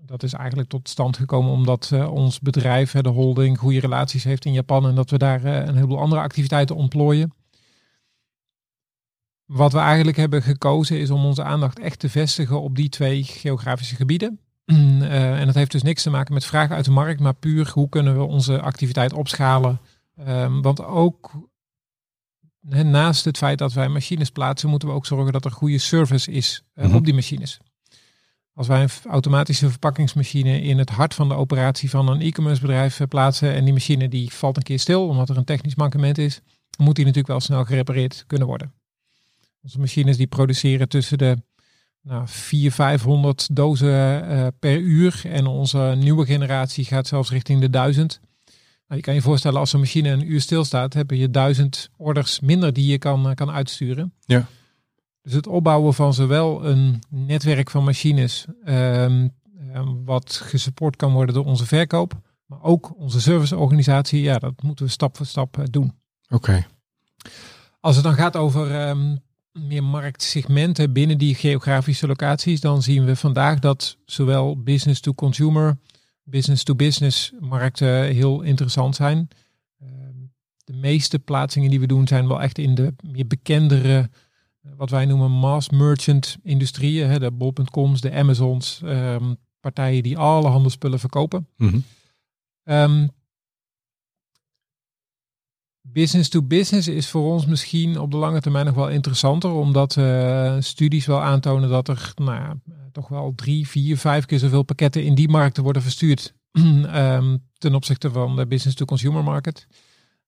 dat 0.06 0.24
is 0.24 0.34
eigenlijk 0.34 0.70
tot 0.70 0.90
stand 0.90 1.18
gekomen 1.18 1.52
omdat 1.52 1.90
eh, 1.94 2.12
ons 2.12 2.40
bedrijf, 2.40 2.92
de 2.92 3.10
holding, 3.10 3.58
goede 3.58 3.80
relaties 3.80 4.24
heeft 4.24 4.46
in 4.46 4.54
Japan 4.54 4.88
en 4.88 4.96
dat 4.96 5.10
we 5.10 5.18
daar 5.18 5.44
eh, 5.44 5.66
een 5.66 5.76
heleboel 5.76 6.00
andere 6.00 6.22
activiteiten 6.22 6.76
ontplooien. 6.76 7.34
Wat 9.46 9.72
we 9.72 9.80
eigenlijk 9.80 10.18
hebben 10.18 10.42
gekozen 10.42 11.00
is 11.00 11.10
om 11.10 11.26
onze 11.26 11.44
aandacht 11.44 11.80
echt 11.80 12.00
te 12.00 12.10
vestigen 12.10 12.62
op 12.62 12.76
die 12.76 12.90
twee 12.90 13.24
geografische 13.24 13.96
gebieden. 13.96 14.40
Uh, 14.66 15.40
en 15.40 15.46
dat 15.46 15.56
heeft 15.56 15.72
dus 15.72 15.84
niks 15.84 16.04
te 16.04 16.10
maken 16.10 16.34
met 16.34 16.46
vragen 16.46 16.76
uit 16.76 16.86
de 16.86 16.92
markt, 16.92 17.20
maar 17.20 17.34
puur 17.34 17.72
hoe 17.74 17.90
kunnen 17.90 18.18
we 18.18 18.24
onze 18.24 18.62
activiteit 18.62 19.14
opschalen. 19.14 19.80
Um, 20.28 20.62
want 20.62 20.84
ook 20.84 21.32
naast 22.70 23.26
het 23.26 23.38
feit 23.38 23.58
dat 23.58 23.74
wij 23.74 23.90
machines 23.90 24.30
plaatsen, 24.30 24.70
moeten 24.70 24.88
we 24.88 24.94
ook 24.94 25.06
zorgen 25.06 25.34
dat 25.34 25.46
er 25.46 25.52
goede 25.52 25.78
service 25.78 26.32
is 26.32 26.64
uh, 26.76 26.86
-hmm. 26.86 26.96
op 26.96 27.06
die 27.06 27.14
machines. 27.14 27.60
Als 28.54 28.68
wij 28.68 28.82
een 28.82 28.90
automatische 29.10 29.70
verpakkingsmachine 29.70 30.62
in 30.62 30.78
het 30.78 30.90
hart 30.90 31.14
van 31.14 31.28
de 31.28 31.36
operatie 31.36 31.90
van 31.90 32.10
een 32.10 32.22
e-commerce 32.22 32.62
bedrijf 32.62 33.02
plaatsen 33.10 33.54
en 33.54 33.64
die 33.64 33.74
machine 33.74 34.10
die 34.10 34.34
valt 34.34 34.58
een 34.58 34.64
keer 34.64 34.80
stil 34.80 35.08
omdat 35.08 35.30
er 35.30 35.38
een 35.38 35.44
technisch 35.44 35.76
mankement 35.76 36.18
is, 36.18 36.42
dan 36.70 36.86
moet 36.86 36.96
die 36.96 37.06
natuurlijk 37.06 37.32
wel 37.32 37.42
snel 37.42 37.66
gerepareerd 37.66 38.24
kunnen 38.28 38.48
worden. 38.48 38.74
Onze 39.62 39.80
machines 39.80 40.18
die 40.18 40.28
produceren 40.28 40.90
tussen 40.90 41.18
de 41.18 41.38
nou, 42.02 42.28
400, 42.28 42.76
500 42.76 43.56
dozen 43.56 44.32
uh, 44.32 44.48
per 44.60 44.78
uur. 44.78 45.22
En 45.24 45.48
onze 45.48 45.96
nieuwe 45.98 46.26
generatie 46.26 46.86
gaat 46.86 47.08
zelfs 47.08 47.30
richting 47.30 47.62
de 47.62 47.70
1000. 47.70 48.20
Nou, 48.88 49.00
je 49.00 49.02
kan 49.02 49.14
je 49.14 49.22
voorstellen, 49.22 49.60
als 49.60 49.74
een 49.74 49.80
machine 49.80 50.10
een 50.10 50.32
uur 50.32 50.42
stilstaat, 50.42 50.94
heb 50.94 51.12
je 51.12 51.30
duizend 51.30 51.90
orders 51.98 52.40
minder 52.40 52.74
die 52.74 52.92
je 52.92 52.98
kan, 52.98 53.28
uh, 53.28 53.34
kan 53.34 53.52
uitsturen. 53.52 54.14
Ja. 54.26 54.48
Dus 55.22 55.34
het 55.34 55.48
opbouwen 55.48 55.94
van 55.94 56.14
zowel 56.14 56.66
een 56.66 57.04
netwerk 57.10 57.70
van 57.70 57.84
machines, 57.84 58.46
um, 58.66 59.34
um, 59.76 60.06
wat 60.06 60.34
gesupport 60.34 60.96
kan 60.96 61.14
worden 61.14 61.36
door 61.36 61.46
onze 61.46 61.66
verkoop, 61.66 62.14
maar 62.46 62.62
ook 62.62 62.98
onze 62.98 63.22
serviceorganisatie, 63.22 64.22
ja, 64.22 64.38
dat 64.38 64.62
moeten 64.62 64.86
we 64.86 64.92
stap 64.92 65.18
voor 65.18 65.26
stap 65.26 65.58
uh, 65.58 65.66
doen. 65.70 65.94
Oké. 66.24 66.36
Okay. 66.36 66.66
Als 67.80 67.96
het 67.96 68.04
dan 68.04 68.14
gaat 68.14 68.36
over 68.36 68.88
um, 68.90 69.20
meer 69.52 69.84
marktsegmenten 69.84 70.94
binnen 70.94 71.18
die 71.18 71.36
geografische 71.36 72.08
locaties, 72.08 72.62
dan 72.62 72.82
zien 72.82 73.06
we 73.06 73.16
vandaag 73.16 73.60
dat 73.60 73.98
zowel 74.06 74.64
business 74.64 75.00
to 75.02 75.14
consumer, 75.14 75.78
business 76.26 76.64
to 76.64 76.76
business 76.76 77.32
markten 77.40 78.04
heel 78.04 78.42
interessant 78.42 78.96
zijn. 78.96 79.28
De 80.64 80.74
meeste 80.74 81.20
plaatsingen 81.20 81.70
die 81.70 81.80
we 81.80 81.88
doen 81.88 82.08
zijn 82.08 82.28
wel 82.28 82.42
echt 82.42 82.58
in 82.58 82.76
de 82.76 82.94
meer 83.04 83.28
bekendere, 83.28 84.10
wat 84.62 84.90
wij 84.90 85.06
noemen 85.06 85.32
mass 85.32 85.70
merchant 85.70 86.38
industrieën, 86.44 87.20
de 87.20 87.32
bol.coms, 87.32 88.02
de 88.02 88.12
Amazons, 88.12 88.82
um, 88.84 89.38
partijen 89.60 90.04
die 90.04 90.18
alle 90.18 90.48
handelsspullen 90.48 91.00
verkopen. 91.00 91.48
Mm 91.58 91.70
-hmm. 91.70 91.84
um, 92.64 93.10
Business 95.94 96.30
to 96.30 96.42
business 96.42 96.88
is 96.88 97.10
voor 97.10 97.34
ons 97.34 97.46
misschien 97.46 98.00
op 98.00 98.12
de 98.12 98.18
lange 98.18 98.42
termijn 98.42 98.66
nog 98.66 98.76
wel 98.76 98.90
interessanter, 98.90 99.52
omdat 99.52 99.96
uh, 99.96 100.56
studies 100.60 101.06
wel 101.06 101.22
aantonen 101.22 101.70
dat 101.70 101.88
er 101.88 102.12
nou 102.16 102.36
ja, 102.36 102.58
toch 102.92 103.08
wel 103.08 103.34
drie, 103.36 103.68
vier, 103.68 103.98
vijf 103.98 104.26
keer 104.26 104.40
zoveel 104.40 104.64
pakketten 104.64 105.04
in 105.04 105.16
die 105.16 105.30
markten 105.30 105.64
worden 105.64 105.82
verstuurd 105.82 106.34
um, 106.52 107.44
ten 107.58 107.76
opzichte 107.76 108.12
van 108.12 108.36
de 108.36 108.48
business 108.48 108.78
to 108.78 108.86
consumer 108.86 109.24
market. 109.24 109.68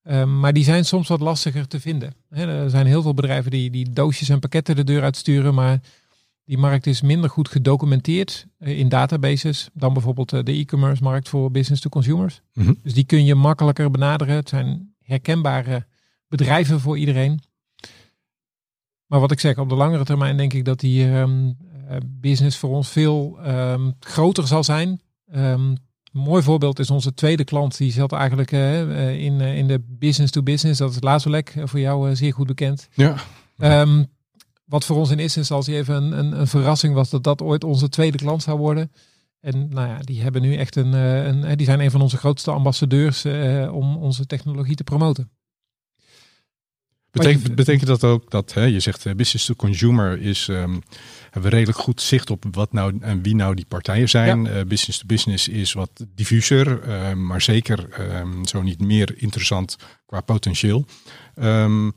Um, 0.02 0.40
maar 0.40 0.52
die 0.52 0.64
zijn 0.64 0.84
soms 0.84 1.08
wat 1.08 1.20
lastiger 1.20 1.68
te 1.68 1.80
vinden. 1.80 2.14
He, 2.28 2.46
er 2.46 2.70
zijn 2.70 2.86
heel 2.86 3.02
veel 3.02 3.14
bedrijven 3.14 3.50
die, 3.50 3.70
die 3.70 3.90
doosjes 3.90 4.28
en 4.28 4.38
pakketten 4.38 4.76
de 4.76 4.84
deur 4.84 5.02
uitsturen, 5.02 5.54
maar 5.54 5.80
die 6.44 6.58
markt 6.58 6.86
is 6.86 7.02
minder 7.02 7.30
goed 7.30 7.48
gedocumenteerd 7.48 8.46
uh, 8.58 8.78
in 8.78 8.88
databases 8.88 9.68
dan 9.72 9.92
bijvoorbeeld 9.92 10.32
uh, 10.32 10.42
de 10.42 10.52
e-commerce 10.52 11.02
markt 11.02 11.28
voor 11.28 11.50
business 11.50 11.82
to 11.82 11.88
consumers. 11.88 12.40
Mm 12.54 12.64
-hmm. 12.64 12.78
Dus 12.82 12.94
die 12.94 13.04
kun 13.04 13.24
je 13.24 13.34
makkelijker 13.34 13.90
benaderen. 13.90 14.34
Het 14.34 14.48
zijn 14.48 14.94
herkenbare 15.08 15.86
bedrijven 16.28 16.80
voor 16.80 16.98
iedereen. 16.98 17.40
Maar 19.06 19.20
wat 19.20 19.30
ik 19.30 19.40
zeg, 19.40 19.58
op 19.58 19.68
de 19.68 19.74
langere 19.74 20.04
termijn 20.04 20.36
denk 20.36 20.52
ik 20.52 20.64
dat 20.64 20.80
die 20.80 21.04
um, 21.04 21.56
business 22.06 22.56
voor 22.56 22.70
ons 22.70 22.88
veel 22.88 23.38
um, 23.46 23.94
groter 24.00 24.46
zal 24.46 24.64
zijn. 24.64 25.00
Um, 25.34 25.76
een 26.12 26.20
mooi 26.20 26.42
voorbeeld 26.42 26.78
is 26.78 26.90
onze 26.90 27.14
tweede 27.14 27.44
klant. 27.44 27.76
Die 27.76 27.92
zat 27.92 28.12
eigenlijk 28.12 28.52
uh, 28.52 29.24
in, 29.24 29.40
uh, 29.40 29.56
in 29.56 29.66
de 29.66 29.84
business 29.88 30.32
to 30.32 30.42
business. 30.42 30.78
Dat 30.78 30.90
is 30.90 31.00
Lazolek, 31.00 31.54
uh, 31.54 31.66
voor 31.66 31.80
jou 31.80 32.16
zeer 32.16 32.32
goed 32.32 32.46
bekend. 32.46 32.88
Ja. 32.94 33.16
wat 34.64 34.84
voor 34.84 34.96
ons 34.96 35.10
in 35.10 35.18
eerste 35.18 35.38
instantie 35.38 35.74
even 35.74 35.94
een, 35.94 36.18
een, 36.18 36.40
een, 36.40 36.46
verrassing 36.46 36.94
was 36.94 37.10
dat 37.10 37.24
dat 37.24 37.42
ooit 37.42 37.64
onze 37.64 37.88
tweede 37.88 38.18
klant 38.18 38.42
zou 38.42 38.58
worden. 38.58 38.92
En 39.40 39.68
nou 39.68 39.88
ja, 39.88 39.98
die 39.98 40.22
hebben 40.22 40.42
nu 40.42 40.54
echt 40.54 40.76
een, 40.76 40.92
een 40.92 41.56
die 41.56 41.66
zijn 41.66 41.80
een 41.80 41.90
van 41.90 42.00
onze 42.00 42.16
grootste 42.16 42.50
ambassadeurs 42.50 43.24
om 43.70 43.96
onze 43.96 44.26
technologie 44.26 44.74
te 44.74 44.84
promoten. 44.84 45.30
Betekent, 47.10 47.54
betekent 47.54 47.86
dat 47.86 48.04
ook 48.04 48.30
dat 48.30 48.54
hè, 48.54 48.62
je 48.62 48.80
zegt 48.80 49.16
business 49.16 49.46
to 49.46 49.54
consumer 49.54 50.20
is 50.20 50.48
um, 50.48 50.82
hebben 51.22 51.50
we 51.50 51.56
redelijk 51.56 51.78
goed 51.78 52.00
zicht 52.00 52.30
op 52.30 52.44
wat 52.50 52.72
nou 52.72 52.98
en 53.00 53.22
wie 53.22 53.34
nou 53.34 53.54
die 53.54 53.66
partijen 53.66 54.08
zijn. 54.08 54.44
Ja. 54.44 54.58
Uh, 54.58 54.64
business 54.64 54.98
to 54.98 55.06
business 55.06 55.48
is 55.48 55.72
wat 55.72 56.06
diffuser, 56.14 56.88
uh, 56.88 57.12
maar 57.12 57.40
zeker 57.40 58.00
um, 58.20 58.46
zo 58.46 58.62
niet 58.62 58.80
meer 58.80 59.14
interessant 59.16 59.76
qua 60.06 60.20
potentieel. 60.20 60.84
Um, 61.34 61.92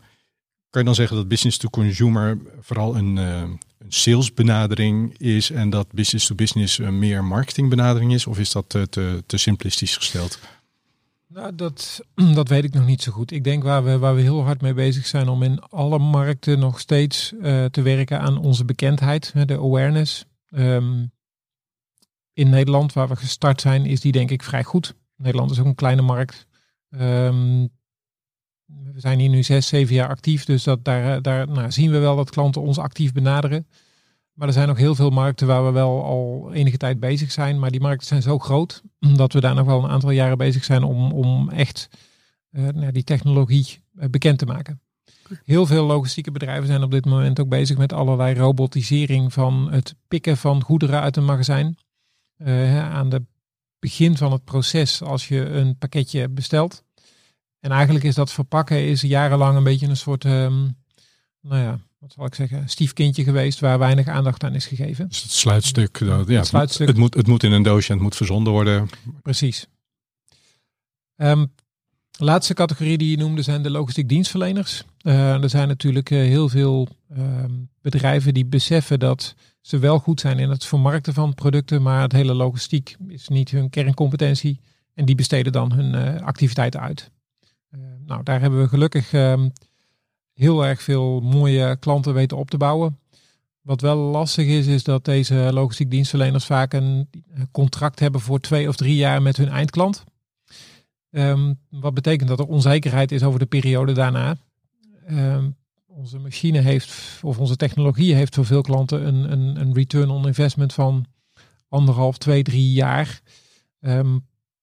kan 0.70 0.82
je 0.82 0.84
dan 0.84 0.96
zeggen 0.96 1.16
dat 1.16 1.28
business 1.28 1.58
to 1.58 1.70
consumer 1.70 2.38
vooral 2.60 2.96
een, 2.96 3.18
uh, 3.18 3.42
een 3.42 3.60
salesbenadering 3.94 5.18
is 5.18 5.52
en 5.52 5.70
dat 5.70 5.92
business 5.92 6.28
to 6.28 6.36
business 6.36 6.78
een 6.78 7.00
meer 7.00 7.24
marketingbenadering 7.24 8.14
is? 8.14 8.28
Of 8.28 8.40
is 8.40 8.52
dat 8.52 8.70
te, 8.70 8.90
te, 8.90 9.24
te 9.26 9.38
simplistisch 9.38 9.98
gesteld? 9.98 10.40
Nou, 11.28 11.56
dat, 11.56 12.02
dat 12.34 12.48
weet 12.48 12.64
ik 12.64 12.74
nog 12.74 12.86
niet 12.86 13.02
zo 13.02 13.12
goed. 13.12 13.32
Ik 13.32 13.44
denk 13.44 13.64
waar 13.64 13.84
we, 13.84 13.98
waar 13.98 14.16
we 14.16 14.22
heel 14.22 14.44
hard 14.44 14.62
mee 14.62 14.74
bezig 14.74 15.08
zijn 15.08 15.28
om 15.28 15.44
in 15.44 15.60
alle 15.60 16.00
markten 16.00 16.60
nog 16.60 16.80
steeds 16.80 17.32
uh, 17.42 17.66
te 17.66 17.82
werken 17.82 18.20
aan 18.20 18.38
onze 18.38 18.66
bekendheid, 18.66 19.34
de 19.46 19.58
awareness. 19.58 20.26
Um, 20.50 21.12
in 22.34 22.50
Nederland, 22.50 22.94
waar 22.94 23.08
we 23.08 23.16
gestart 23.16 23.62
zijn, 23.62 23.86
is 23.86 24.02
die 24.02 24.12
denk 24.12 24.32
ik 24.32 24.44
vrij 24.44 24.64
goed. 24.64 24.96
Nederland 25.16 25.52
is 25.52 25.60
ook 25.60 25.66
een 25.66 25.76
kleine 25.76 26.02
markt. 26.02 26.48
Um, 26.90 27.70
we 28.94 29.00
zijn 29.00 29.20
hier 29.20 29.30
nu 29.30 29.44
zes, 29.44 29.68
zeven 29.68 29.96
jaar 29.96 30.10
actief, 30.10 30.46
dus 30.46 30.64
dat, 30.64 30.86
daar, 30.86 31.22
daar 31.22 31.48
nou, 31.48 31.72
zien 31.72 31.92
we 31.92 31.98
wel 31.98 32.16
dat 32.16 32.30
klanten 32.30 32.62
ons 32.62 32.78
actief 32.78 33.12
benaderen. 33.12 33.68
Maar 34.34 34.48
er 34.48 34.54
zijn 34.54 34.68
nog 34.68 34.78
heel 34.78 34.96
veel 34.96 35.10
markten 35.10 35.48
waar 35.48 35.66
we 35.66 35.72
wel 35.72 36.04
al 36.04 36.54
enige 36.54 36.78
tijd 36.78 37.00
bezig 37.00 37.32
zijn. 37.32 37.60
Maar 37.60 37.72
die 37.72 37.82
markten 37.82 38.08
zijn 38.08 38.22
zo 38.22 38.40
groot 38.40 38.84
dat 39.00 39.34
we 39.34 39.42
daar 39.42 39.56
nog 39.56 39.66
wel 39.66 39.84
een 39.84 39.90
aantal 39.90 40.12
jaren 40.12 40.38
bezig 40.38 40.64
zijn 40.64 40.84
om, 40.84 41.12
om 41.12 41.50
echt 41.50 41.90
uh, 42.52 42.88
die 42.92 43.04
technologie 43.04 43.84
uh, 43.96 44.06
bekend 44.10 44.40
te 44.40 44.46
maken. 44.46 44.82
Heel 45.44 45.66
veel 45.66 45.86
logistieke 45.86 46.32
bedrijven 46.32 46.68
zijn 46.68 46.84
op 46.84 46.92
dit 46.92 47.06
moment 47.06 47.40
ook 47.40 47.50
bezig 47.50 47.78
met 47.78 47.94
allerlei 47.94 48.36
robotisering 48.36 49.34
van 49.34 49.72
het 49.72 49.96
pikken 50.08 50.38
van 50.38 50.64
goederen 50.64 51.02
uit 51.02 51.18
een 51.18 51.26
magazijn. 51.26 51.78
Aan 52.76 53.12
het 53.12 53.24
begin 53.80 54.18
van 54.18 54.32
het 54.32 54.44
proces 54.44 55.02
als 55.02 55.28
je 55.28 55.46
een 55.46 55.78
pakketje 55.78 56.30
bestelt. 56.30 56.84
En 57.62 57.72
eigenlijk 57.72 58.06
is 58.06 58.16
dat 58.16 58.32
verpakken 58.32 58.88
is 58.88 59.02
jarenlang 59.02 59.58
een 59.58 59.64
beetje 59.64 59.88
een 59.88 59.98
soort, 59.98 60.24
um, 60.24 60.78
nou 61.42 61.62
ja, 61.62 61.80
wat 62.00 62.14
zal 62.14 62.26
ik 62.26 62.36
zeggen, 62.36 62.70
stiefkindje 62.70 63.24
geweest 63.24 63.60
waar 63.60 63.80
weinig 63.80 64.08
aandacht 64.08 64.44
aan 64.44 64.56
is 64.56 64.66
gegeven. 64.66 65.08
Dus 65.08 65.22
het 65.22 65.32
sluitstuk, 65.32 66.00
dat, 66.00 66.28
ja, 66.28 66.38
het, 66.38 66.48
sluitstuk. 66.48 66.88
Het, 66.88 66.98
moet, 66.98 67.14
het 67.14 67.28
moet 67.28 67.44
in 67.44 67.52
een 67.52 67.64
doosje 67.64 67.88
en 67.88 67.94
het 67.94 68.04
moet 68.04 68.16
verzonden 68.16 68.54
worden. 68.54 68.90
Precies. 69.22 69.68
Um, 71.16 71.52
de 72.12 72.24
laatste 72.24 72.54
categorie 72.54 72.98
die 72.98 73.10
je 73.10 73.18
noemde 73.18 73.42
zijn 73.42 73.62
de 73.62 73.70
logistiek 73.70 74.10
dienstverleners. 74.10 74.84
Uh, 75.02 75.44
er 75.44 75.50
zijn 75.50 75.68
natuurlijk 75.68 76.10
uh, 76.10 76.20
heel 76.20 76.50
veel 76.50 76.88
uh, 77.18 77.46
bedrijven 77.82 78.34
die 78.34 78.46
beseffen 78.46 79.00
dat 79.00 79.36
ze 79.62 79.80
wel 79.80 80.00
goed 80.00 80.20
zijn 80.20 80.40
in 80.40 80.50
het 80.50 80.66
vermarkten 80.66 81.14
van 81.14 81.34
producten, 81.34 81.82
maar 81.82 82.02
het 82.02 82.12
hele 82.12 82.34
logistiek 82.34 82.96
is 83.08 83.28
niet 83.28 83.52
hun 83.52 83.70
kerncompetentie 83.70 84.60
en 84.94 85.06
die 85.06 85.16
besteden 85.16 85.52
dan 85.52 85.72
hun 85.74 85.94
uh, 85.94 86.22
activiteiten 86.22 86.80
uit. 86.82 87.12
Nou, 88.06 88.24
daar 88.24 88.42
hebben 88.42 88.62
we 88.62 88.68
gelukkig 88.68 89.14
ehm, 89.14 89.50
heel 90.34 90.66
erg 90.66 90.82
veel 90.82 91.20
mooie 91.20 91.78
klanten 91.80 92.14
weten 92.14 92.38
op 92.38 92.50
te 92.50 92.58
bouwen. 92.58 93.00
Wat 93.62 93.82
wel 93.82 93.98
lastig 93.98 94.48
is, 94.48 94.68
is 94.68 94.84
dat 94.84 95.06
deze 95.06 95.50
logistiek 95.54 95.92
dienstverleners 95.92 96.46
vaak 96.46 96.74
een 96.74 97.10
contract 97.52 98.00
hebben 98.00 98.22
voor 98.22 98.40
twee 98.40 98.68
of 98.68 98.76
drie 98.76 98.96
jaar 98.96 99.22
met 99.22 99.38
hun 99.38 99.50
eindklant. 99.50 100.04
Um, 101.10 101.60
wat 101.70 101.94
betekent 101.94 102.30
dat 102.30 102.40
er 102.40 102.48
onzekerheid 102.48 103.12
is 103.12 103.24
over 103.24 103.40
de 103.40 103.46
periode 103.46 103.94
daarna. 103.94 104.38
Um, 105.10 105.56
onze 105.88 106.20
machine 106.20 106.60
heeft, 106.60 107.20
of 107.24 107.40
onze 107.40 107.56
technologie 107.56 108.16
heeft 108.16 108.36
voor 108.36 108.46
veel 108.46 108.62
klanten 108.62 109.08
een, 109.08 109.32
een, 109.32 109.62
een 109.62 109.74
return 109.74 110.10
on 110.10 110.28
investment 110.28 110.74
van 110.74 111.06
anderhalf, 111.68 112.18
twee, 112.18 112.44
drie 112.44 112.72
jaar. 112.72 113.22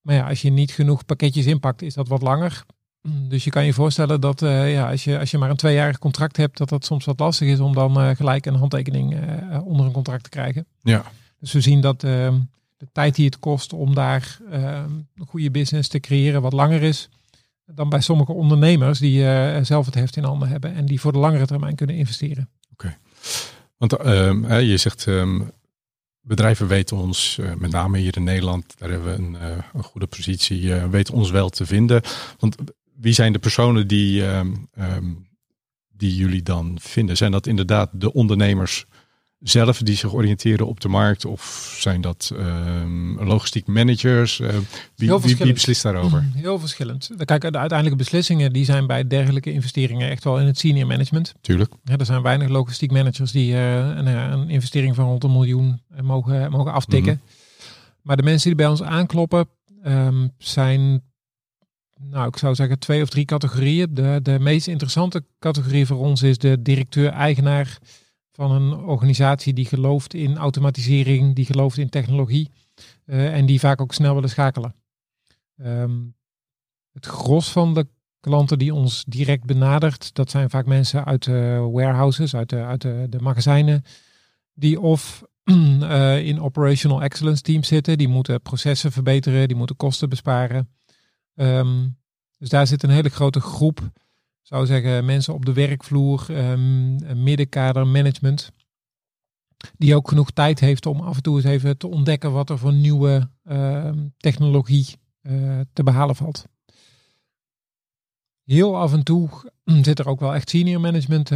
Maar 0.09 0.17
ja, 0.17 0.29
als 0.29 0.43
je 0.43 0.51
niet 0.51 0.71
genoeg 0.71 1.05
pakketjes 1.05 1.47
inpakt, 1.47 1.83
is 1.83 1.95
dat 1.95 2.09
wat 2.09 2.23
langer. 2.23 2.65
Dus 3.03 3.45
je 3.45 3.51
kan 3.51 3.65
je 3.65 3.73
voorstellen 3.73 4.21
dat 4.21 4.43
uh, 4.43 4.73
ja, 4.73 4.91
als, 4.91 5.05
je, 5.05 5.19
als 5.19 5.31
je 5.31 5.39
maar 5.39 5.51
een 5.51 5.57
tweejarig 5.57 5.99
contract 5.99 6.37
hebt, 6.37 6.59
dat 6.59 6.69
dat 6.69 6.85
soms 6.85 7.05
wat 7.05 7.19
lastig 7.19 7.49
is 7.49 7.61
om 7.61 7.75
dan 7.75 8.01
uh, 8.01 8.17
gelijk 8.17 8.47
een 8.47 8.55
handtekening 8.55 9.15
uh, 9.15 9.67
onder 9.67 9.87
een 9.87 9.93
contract 9.93 10.23
te 10.23 10.29
krijgen. 10.29 10.67
Ja. 10.83 11.05
Dus 11.41 11.53
we 11.53 11.61
zien 11.61 11.81
dat 11.81 12.05
ehm, 12.05 12.39
de 12.77 12.89
tijd 12.93 13.15
die 13.15 13.25
het 13.25 13.39
kost 13.39 13.73
om 13.73 13.95
daar 13.95 14.39
ehm, 14.51 14.91
een 15.15 15.27
goede 15.27 15.51
business 15.51 15.89
te 15.89 16.01
creëren 16.01 16.43
wat 16.43 16.53
langer 16.53 16.83
is 16.83 17.09
dan 17.67 17.89
bij 17.89 18.01
sommige 18.01 18.33
ondernemers 18.33 18.99
die 18.99 19.23
zelf 19.65 19.87
het 19.87 19.95
heft 19.95 20.17
in 20.17 20.25
handen 20.25 20.49
hebben 20.49 20.75
en 20.75 20.87
die 20.87 21.01
voor 21.01 21.13
de 21.13 21.19
langere 21.19 21.47
termijn 21.47 21.75
kunnen 21.75 21.97
investeren. 21.97 22.49
Oké. 22.73 22.85
Okay. 22.85 22.99
Want 23.77 24.07
um, 24.07 24.53
je 24.53 24.77
zegt 24.77 25.07
bedrijven 26.21 26.67
weten 26.67 26.97
ons, 26.97 27.39
met 27.59 27.71
name 27.71 27.99
hier 27.99 28.17
in 28.17 28.25
Nederland, 28.25 28.79
daar 28.79 28.91
hebben 28.91 29.09
we 29.09 29.23
een, 29.23 29.37
een 29.75 29.83
goede 29.83 30.07
positie, 30.07 30.75
weten 30.75 31.15
ons 31.15 31.31
wel 31.31 31.49
te 31.49 31.67
vinden. 31.67 32.03
Want 32.39 32.57
wie 33.01 33.13
zijn 33.13 33.33
de 33.33 33.39
personen 33.39 33.87
die, 33.87 34.27
um, 34.27 34.69
die 35.89 36.15
jullie 36.15 36.43
dan 36.43 36.79
vinden? 36.81 37.17
Zijn 37.17 37.31
dat 37.31 37.47
inderdaad 37.47 37.91
de 37.93 38.13
ondernemers 38.13 38.87
zelf 39.39 39.79
die 39.79 39.97
zich 39.97 40.15
oriënteren 40.15 40.67
op 40.67 40.81
de 40.81 40.89
markt? 40.89 41.25
Of 41.25 41.75
zijn 41.81 42.01
dat 42.01 42.33
um, 42.35 43.23
logistiek 43.25 43.67
managers? 43.67 44.41
Uh, 44.41 44.49
wie, 44.95 45.13
wie, 45.19 45.37
wie, 45.37 45.53
beslist 45.53 45.83
daarover? 45.83 46.23
Mm, 46.23 46.33
heel 46.35 46.59
verschillend. 46.59 47.11
Kijk, 47.25 47.41
de 47.41 47.59
uiteindelijke 47.59 48.03
beslissingen 48.03 48.53
die 48.53 48.65
zijn 48.65 48.87
bij 48.87 49.07
dergelijke 49.07 49.53
investeringen 49.53 50.11
echt 50.11 50.25
wel 50.25 50.41
in 50.41 50.47
het 50.47 50.59
senior 50.59 50.87
management. 50.87 51.35
Tuurlijk. 51.41 51.73
Ja, 51.85 51.97
er 51.97 52.07
zijn 52.07 52.23
weinig 52.23 52.49
logistiek 52.49 52.91
managers 52.91 53.33
die 53.33 53.53
uh, 53.53 53.77
een, 53.77 54.07
een, 54.07 54.51
investering 54.51 54.95
van 54.95 55.05
rond 55.05 55.25
een 55.25 55.33
miljoen 55.33 55.81
eh, 55.91 56.03
mogen, 56.03 56.51
mogen 56.51 56.73
aftikken. 56.73 57.13
Mm 57.13 57.21
-hmm. 57.25 57.37
Maar 58.03 58.17
de 58.17 58.23
mensen 58.23 58.49
die 58.49 58.57
bij 58.57 58.67
ons 58.67 58.83
aankloppen 58.83 59.49
um, 59.85 60.33
zijn 60.39 61.03
nou, 61.99 62.29
ik 62.29 62.37
zou 62.37 62.55
zeggen 62.55 62.79
twee 62.79 63.03
of 63.03 63.09
drie 63.09 63.25
categorieën. 63.25 63.95
De, 63.95 64.21
de 64.23 64.39
meest 64.39 64.67
interessante 64.67 65.25
categorie 65.39 65.87
voor 65.87 65.99
ons 65.99 66.23
is 66.23 66.39
de 66.39 66.63
directeur-eigenaar 66.63 67.79
van 68.33 68.51
een 68.51 68.75
organisatie 68.75 69.53
die 69.53 69.65
gelooft 69.65 70.15
in 70.15 70.37
automatisering, 70.37 71.35
die 71.35 71.45
gelooft 71.45 71.79
in 71.79 71.89
technologie 71.89 72.51
uh, 73.07 73.35
en 73.35 73.47
die 73.47 73.61
vaak 73.61 73.81
ook 73.81 73.95
snel 73.95 74.15
willen 74.15 74.29
schakelen. 74.29 74.75
Um, 75.57 76.15
het 76.93 77.07
gros 77.07 77.53
van 77.53 77.75
de 77.75 77.87
klanten 78.21 78.59
die 78.59 78.75
ons 78.75 79.05
direct 79.09 79.45
benadert, 79.45 80.15
dat 80.15 80.31
zijn 80.31 80.51
vaak 80.51 80.67
mensen 80.67 81.05
uit 81.05 81.25
de 81.25 81.69
warehouses, 81.73 82.35
uit 82.35 82.51
de, 82.51 82.63
uit 82.63 82.81
de, 82.83 83.19
magazijnen, 83.21 83.83
die 84.55 84.81
of 84.81 85.23
uh, 85.45 86.27
in 86.31 86.41
operational 86.41 87.03
excellence 87.03 87.43
teams 87.43 87.69
zitten, 87.69 87.99
die 87.99 88.09
moeten 88.09 88.43
processen 88.43 88.93
verbeteren, 88.93 89.49
die 89.49 89.57
moeten 89.57 89.77
kosten 89.77 90.09
besparen. 90.09 90.69
Um, 91.41 91.97
dus 92.39 92.49
daar 92.49 92.67
zit 92.67 92.83
een 92.83 92.91
hele 92.91 93.09
grote 93.09 93.41
groep 93.41 93.91
zou 94.49 94.67
zeggen, 94.67 95.05
mensen 95.05 95.35
op 95.35 95.45
de 95.45 95.53
werkvloer, 95.53 96.27
um, 96.31 97.23
middenkader, 97.23 97.87
management. 97.87 98.53
Die 99.77 99.95
ook 99.95 100.09
genoeg 100.09 100.31
tijd 100.31 100.61
heeft 100.61 100.87
om 100.87 101.01
af 101.01 101.17
en 101.17 101.23
toe 101.23 101.37
eens 101.37 101.45
even 101.45 101.79
te 101.79 101.87
ontdekken 101.87 102.33
wat 102.33 102.51
er 102.51 102.59
voor 102.59 102.73
nieuwe 102.73 103.31
uh, 103.45 103.91
technologie 104.17 104.87
uh, 105.23 105.61
te 105.73 105.83
behalen 105.83 106.17
valt. 106.17 106.45
Heel 108.45 108.77
af 108.77 108.93
en 108.93 109.05
toe 109.05 109.29
zit 109.83 109.99
er 109.99 110.09
ook 110.09 110.21
wel 110.21 110.35
echt 110.35 110.51
senior 110.51 110.81
management 110.81 111.29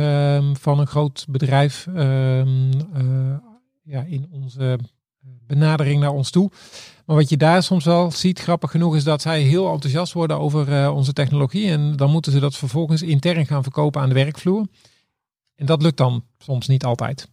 van 0.59 0.79
een 0.79 0.87
groot 0.87 1.27
bedrijf 1.29 1.87
ehm, 1.87 2.73
eh, 2.93 3.37
ja, 3.83 4.03
in 4.03 4.27
onze 4.31 4.79
benadering 5.47 6.01
naar 6.01 6.13
ons 6.13 6.31
toe. 6.31 6.51
Maar 7.07 7.17
wat 7.17 7.29
je 7.29 7.37
daar 7.37 7.63
soms 7.63 7.85
wel 7.85 8.11
ziet, 8.11 8.41
grappig 8.41 8.71
genoeg, 8.71 8.97
is 8.97 9.05
dat 9.05 9.23
zij 9.23 9.43
heel 9.43 9.73
enthousiast 9.73 10.13
worden 10.13 10.39
over 10.39 10.69
uh, 10.69 10.95
onze 10.95 11.13
technologie. 11.13 11.71
En 11.71 11.97
dan 11.97 12.11
moeten 12.11 12.33
ze 12.33 12.41
dat 12.41 12.57
vervolgens 12.57 13.03
intern 13.03 13.47
gaan 13.47 13.63
verkopen 13.63 14.01
aan 14.01 14.09
de 14.09 14.15
werkvloer. 14.15 14.67
En 15.55 15.67
dat 15.67 15.83
lukt 15.83 15.97
dan 15.97 16.25
soms 16.39 16.69
niet 16.69 16.85
altijd. 16.85 17.29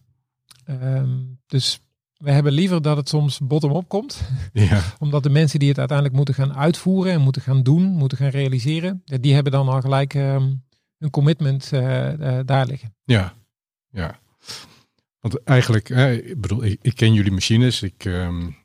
Um, 0.68 1.38
dus 1.46 1.80
we 2.16 2.30
hebben 2.30 2.52
liever 2.52 2.82
dat 2.82 2.96
het 2.96 3.08
soms 3.08 3.38
bottom-up 3.38 3.88
komt. 3.88 4.20
Ja. 4.52 4.82
Omdat 4.98 5.22
de 5.22 5.30
mensen 5.30 5.58
die 5.58 5.68
het 5.68 5.78
uiteindelijk 5.78 6.16
moeten 6.16 6.34
gaan 6.34 6.54
uitvoeren 6.54 7.12
en 7.12 7.20
moeten 7.20 7.42
gaan 7.42 7.62
doen, 7.62 7.82
moeten 7.82 8.18
gaan 8.18 8.28
realiseren, 8.28 9.02
die 9.04 9.34
hebben 9.34 9.52
dan 9.52 9.68
al 9.68 9.80
gelijk 9.80 10.14
um, 10.14 10.62
hun 10.98 11.10
commitment 11.10 11.70
uh, 11.72 12.12
uh, 12.12 12.38
daar 12.44 12.66
liggen. 12.66 12.94
Ja, 13.04 13.34
ja. 13.90 14.18
Want 15.20 15.42
eigenlijk, 15.44 15.88
hè, 15.88 16.12
ik 16.12 16.40
bedoel, 16.40 16.64
ik, 16.64 16.78
ik, 16.82 16.94
ken 16.94 17.14
jullie 17.14 17.32
machines. 17.32 17.82
Ik, 17.82 18.04
um, 18.04 18.56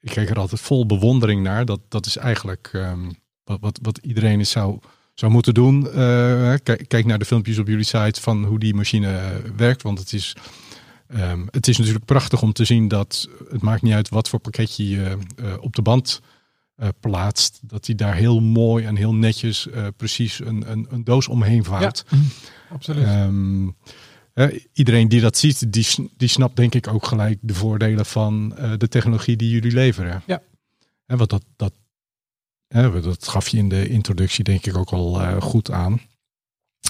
ik 0.00 0.10
kijk 0.10 0.30
er 0.30 0.38
altijd 0.38 0.60
vol 0.60 0.86
bewondering 0.86 1.42
naar. 1.42 1.64
Dat, 1.64 1.80
dat 1.88 2.06
is 2.06 2.16
eigenlijk 2.16 2.70
um, 2.72 3.16
wat, 3.44 3.58
wat, 3.60 3.78
wat 3.82 3.98
iedereen 4.02 4.40
is 4.40 4.50
zou, 4.50 4.78
zou 5.14 5.32
moeten 5.32 5.54
doen. 5.54 5.86
Uh, 5.86 6.54
kijk, 6.62 6.84
kijk, 6.88 7.04
naar 7.04 7.18
de 7.18 7.24
filmpjes 7.24 7.58
op 7.58 7.66
jullie 7.66 7.84
site 7.84 8.20
van 8.20 8.44
hoe 8.44 8.58
die 8.58 8.74
machine 8.74 9.42
werkt. 9.56 9.82
Want 9.82 9.98
het 9.98 10.12
is, 10.12 10.36
um, 11.14 11.46
het 11.50 11.68
is 11.68 11.78
natuurlijk 11.78 12.04
prachtig 12.04 12.42
om 12.42 12.52
te 12.52 12.64
zien 12.64 12.88
dat 12.88 13.28
het 13.50 13.62
maakt 13.62 13.82
niet 13.82 13.94
uit 13.94 14.08
wat 14.08 14.28
voor 14.28 14.38
pakketje 14.38 14.88
je 14.88 15.18
uh, 15.42 15.54
op 15.60 15.74
de 15.74 15.82
band 15.82 16.20
uh, 16.78 16.88
plaatst. 17.00 17.60
Dat 17.62 17.86
hij 17.86 17.94
daar 17.94 18.14
heel 18.14 18.40
mooi 18.40 18.84
en 18.84 18.96
heel 18.96 19.14
netjes 19.14 19.68
precies 19.96 20.40
een, 20.40 20.70
een, 20.70 20.86
een, 20.90 21.04
doos 21.04 21.28
omheen 21.28 21.64
vaart. 21.64 22.04
Ja, 22.08 22.18
absoluut. 22.70 23.06
Uh, 24.34 24.60
iedereen 24.72 25.08
die 25.08 25.20
dat 25.20 25.36
ziet, 25.36 25.72
die, 25.72 26.10
die 26.16 26.28
snapt 26.28 26.56
denk 26.56 26.74
ik 26.74 26.88
ook 26.88 27.06
gelijk 27.06 27.38
de 27.40 27.54
voordelen 27.54 28.06
van 28.06 28.54
uh, 28.58 28.72
de 28.78 28.88
technologie 28.88 29.36
die 29.36 29.50
jullie 29.50 29.72
leveren. 29.72 30.22
Ja. 30.26 30.42
En 31.06 31.18
wat 31.18 31.30
dat, 31.30 31.44
dat, 31.56 31.72
uh, 32.68 33.02
dat 33.02 33.28
gaf 33.28 33.48
je 33.48 33.56
in 33.56 33.68
de 33.68 33.88
introductie 33.88 34.44
denk 34.44 34.66
ik 34.66 34.76
ook 34.76 34.90
al 34.90 35.40
goed 35.40 35.70
aan. 35.70 36.00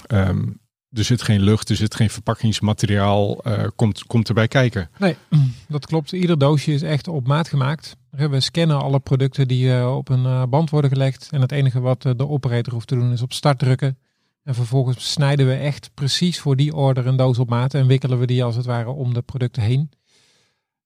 Um, 0.07 0.59
er 0.91 1.03
zit 1.03 1.21
geen 1.21 1.41
lucht, 1.41 1.69
er 1.69 1.75
zit 1.75 1.95
geen 1.95 2.09
verpakkingsmateriaal, 2.09 3.41
komt, 3.75 4.03
komt 4.03 4.27
erbij 4.27 4.47
kijken. 4.47 4.89
Nee, 4.97 5.15
dat 5.67 5.85
klopt. 5.85 6.11
Ieder 6.11 6.37
doosje 6.37 6.73
is 6.73 6.81
echt 6.81 7.07
op 7.07 7.27
maat 7.27 7.47
gemaakt. 7.47 7.95
We 8.09 8.39
scannen 8.39 8.81
alle 8.81 8.99
producten 8.99 9.47
die 9.47 9.87
op 9.87 10.09
een 10.09 10.49
band 10.49 10.69
worden 10.69 10.89
gelegd. 10.89 11.27
En 11.31 11.41
het 11.41 11.51
enige 11.51 11.79
wat 11.79 12.01
de 12.01 12.27
operator 12.27 12.73
hoeft 12.73 12.87
te 12.87 12.95
doen 12.95 13.11
is 13.11 13.21
op 13.21 13.33
start 13.33 13.59
drukken. 13.59 13.97
En 14.45 14.55
vervolgens 14.55 15.11
snijden 15.11 15.47
we 15.47 15.53
echt 15.53 15.91
precies 15.93 16.39
voor 16.39 16.55
die 16.55 16.75
order 16.75 17.07
een 17.07 17.15
doos 17.15 17.39
op 17.39 17.49
maat 17.49 17.73
en 17.73 17.87
wikkelen 17.87 18.19
we 18.19 18.25
die 18.25 18.43
als 18.43 18.55
het 18.55 18.65
ware 18.65 18.89
om 18.89 19.13
de 19.13 19.21
producten 19.21 19.63
heen. 19.63 19.89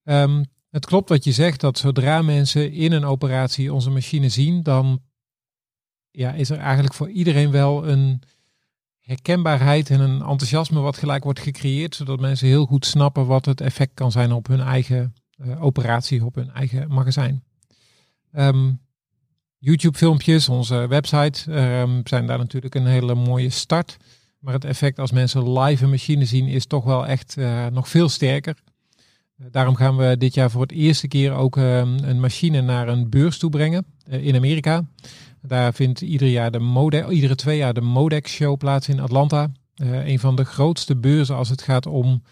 Um, 0.04 0.46
het 0.70 0.86
klopt 0.86 1.10
wat 1.10 1.24
je 1.24 1.32
zegt, 1.32 1.60
dat 1.60 1.78
zodra 1.78 2.22
mensen 2.22 2.72
in 2.72 2.92
een 2.92 3.06
operatie 3.06 3.74
onze 3.74 3.90
machine 3.90 4.30
zien, 4.30 4.64
dan 4.64 5.02
ja, 6.12 6.32
is 6.32 6.50
er 6.50 6.58
eigenlijk 6.58 6.94
voor 6.94 7.10
iedereen 7.10 7.52
wel 7.52 7.88
een 7.88 8.22
herkenbaarheid 9.00 9.90
en 9.90 10.00
een 10.00 10.22
enthousiasme 10.22 10.80
wat 10.80 10.98
gelijk 10.98 11.24
wordt 11.24 11.40
gecreëerd, 11.40 11.96
zodat 11.96 12.20
mensen 12.20 12.48
heel 12.48 12.66
goed 12.66 12.86
snappen 12.86 13.26
wat 13.26 13.46
het 13.46 13.62
effect 13.62 13.94
kan 13.94 14.12
zijn 14.12 14.32
op 14.32 14.48
hun 14.48 14.62
eigen 14.62 15.14
uh, 15.38 15.64
operatie, 15.64 16.26
op 16.26 16.36
hun 16.36 16.52
eigen 16.52 16.92
magazijn. 16.94 17.44
Um, 18.32 18.80
YouTube-filmpjes, 19.60 20.50
onze 20.50 20.88
website, 20.88 21.52
um, 21.52 22.02
zijn 22.04 22.26
daar 22.26 22.38
natuurlijk 22.38 22.76
een 22.76 22.86
hele 22.86 23.16
mooie 23.16 23.50
start. 23.50 23.98
Maar 24.40 24.54
het 24.54 24.66
effect 24.66 25.00
als 25.00 25.12
mensen 25.12 25.60
live 25.60 25.84
een 25.84 25.90
machine 25.90 26.26
zien 26.26 26.48
is 26.48 26.66
toch 26.66 26.84
wel 26.84 27.08
echt 27.08 27.36
uh, 27.38 27.66
nog 27.66 27.90
veel 27.90 28.10
sterker. 28.10 28.56
Uh, 29.38 29.48
daarom 29.52 29.76
gaan 29.76 29.98
we 29.98 30.18
dit 30.18 30.34
jaar 30.34 30.52
voor 30.52 30.62
het 30.62 30.72
eerste 30.72 31.08
keer 31.08 31.34
ook 31.34 31.58
uh, 31.58 31.78
een 31.78 32.20
machine 32.20 32.62
naar 32.62 32.88
een 32.88 33.10
beurs 33.10 33.38
toe 33.38 33.50
brengen 33.50 33.86
eh, 34.04 34.26
in 34.26 34.36
Amerika. 34.36 34.84
Daar 35.42 35.74
vindt 35.74 36.02
ieder 36.02 36.28
jaar 36.28 36.52
de 36.52 36.60
Mode 36.60 37.08
iedere 37.10 37.36
twee 37.36 37.58
jaar 37.58 37.74
de 37.74 37.82
Modex 37.82 38.32
Show 38.32 38.58
plaats 38.58 38.88
in 38.88 39.00
Atlanta. 39.00 39.52
een 39.76 40.20
van 40.20 40.36
de 40.36 40.44
grootste 40.44 40.96
beurzen 40.96 41.36
als 41.36 41.50
het 41.50 41.62
gaat 41.62 41.86
om 41.86 42.24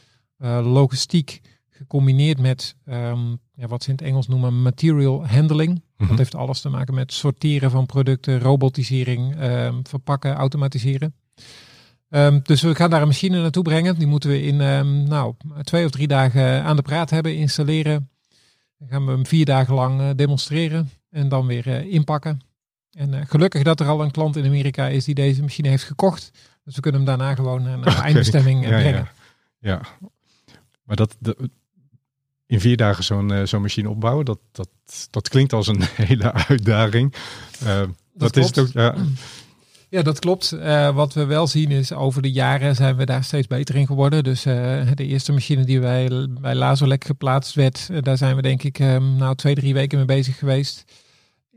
logistiek 0.61 1.41
gecombineerd 1.69 2.39
met 2.39 2.75
um, 2.85 3.39
ja, 3.53 3.67
wat 3.67 3.83
ze 3.83 3.89
in 3.89 3.95
het 3.95 4.05
Engels 4.05 4.27
noemen 4.27 4.61
material 4.61 5.27
handling. 5.27 5.81
-hmm. 5.97 6.07
Dat 6.07 6.17
heeft 6.17 6.35
alles 6.35 6.61
te 6.61 6.69
maken 6.69 6.93
met 6.93 7.13
sorteren 7.13 7.71
van 7.71 7.85
producten, 7.85 8.39
robotisering, 8.39 9.43
um, 9.43 9.87
verpakken, 9.87 10.33
automatiseren. 10.33 11.15
Um, 12.09 12.39
dus 12.43 12.61
we 12.61 12.75
gaan 12.75 12.89
daar 12.89 13.01
een 13.01 13.07
machine 13.07 13.41
naartoe 13.41 13.63
brengen. 13.63 13.97
Die 13.97 14.07
moeten 14.07 14.29
we 14.29 14.41
in 14.41 14.57
nou, 15.07 15.33
twee 15.61 15.85
of 15.85 15.91
drie 15.91 16.07
dagen 16.07 16.63
aan 16.63 16.75
de 16.75 16.81
praat 16.81 17.09
hebben, 17.09 17.35
installeren. 17.35 18.09
Dan 18.77 18.87
gaan 18.87 19.05
we 19.05 19.11
hem 19.11 19.25
vier 19.25 19.45
dagen 19.45 19.73
lang 19.73 20.01
uh, 20.01 20.09
demonstreren 20.15 20.89
en 21.09 21.29
dan 21.29 21.45
weer 21.45 21.67
uh, 21.67 21.93
inpakken. 21.93 22.41
En 22.91 23.13
uh, 23.13 23.21
gelukkig 23.25 23.63
dat 23.63 23.79
er 23.79 23.87
al 23.87 24.03
een 24.03 24.11
klant 24.11 24.35
in 24.35 24.45
Amerika 24.45 24.87
is 24.87 25.05
die 25.05 25.15
deze 25.15 25.41
machine 25.41 25.67
heeft 25.67 25.83
gekocht. 25.83 26.31
Dus 26.63 26.75
we 26.75 26.81
kunnen 26.81 27.01
hem 27.01 27.09
daarna 27.09 27.35
gewoon 27.35 27.63
naar 27.63 27.81
de 27.81 27.89
okay. 27.89 28.01
eindbestemming 28.01 28.63
ja, 28.63 28.69
brengen. 28.69 29.07
Ja. 29.59 29.81
ja. 29.99 30.09
Maar 30.83 30.95
dat, 30.95 31.15
de, 31.19 31.49
in 32.47 32.59
vier 32.59 32.77
dagen 32.77 33.03
zo'n 33.03 33.31
uh, 33.31 33.45
zo'n 33.45 33.61
machine 33.61 33.89
opbouwen, 33.89 34.25
dat, 34.25 34.39
dat, 34.51 34.69
dat 35.09 35.29
klinkt 35.29 35.53
als 35.53 35.67
een 35.67 35.81
hele 36.09 36.33
uitdaging. 36.33 37.13
Uh, 37.63 37.79
dat, 37.79 37.89
dat 38.13 38.37
is 38.37 38.45
het 38.45 38.59
ook. 38.59 38.67
Ja. 38.67 38.95
Ja, 39.89 40.01
dat 40.01 40.19
klopt. 40.19 40.53
Uh, 40.53 40.95
wat 40.95 41.13
we 41.13 41.25
wel 41.25 41.47
zien 41.47 41.71
is 41.71 41.93
over 41.93 42.21
de 42.21 42.31
jaren 42.31 42.75
zijn 42.75 42.95
we 42.95 43.05
daar 43.05 43.23
steeds 43.23 43.47
beter 43.47 43.75
in 43.75 43.85
geworden. 43.85 44.23
Dus 44.23 44.41
de 44.41 44.93
eerste 44.95 45.31
machine 45.31 45.65
die 45.65 45.79
wij 45.79 46.27
bij 46.41 46.55
Lazolek 46.55 47.05
geplaatst 47.05 47.55
werd, 47.55 47.89
daar 48.03 48.17
zijn 48.17 48.35
we 48.35 48.41
denk 48.41 48.63
ik 48.63 48.79
um, 48.79 49.15
nou 49.15 49.35
twee, 49.35 49.55
drie 49.55 49.73
weken 49.73 49.97
mee 49.97 50.07
bezig 50.07 50.37
geweest. 50.37 50.83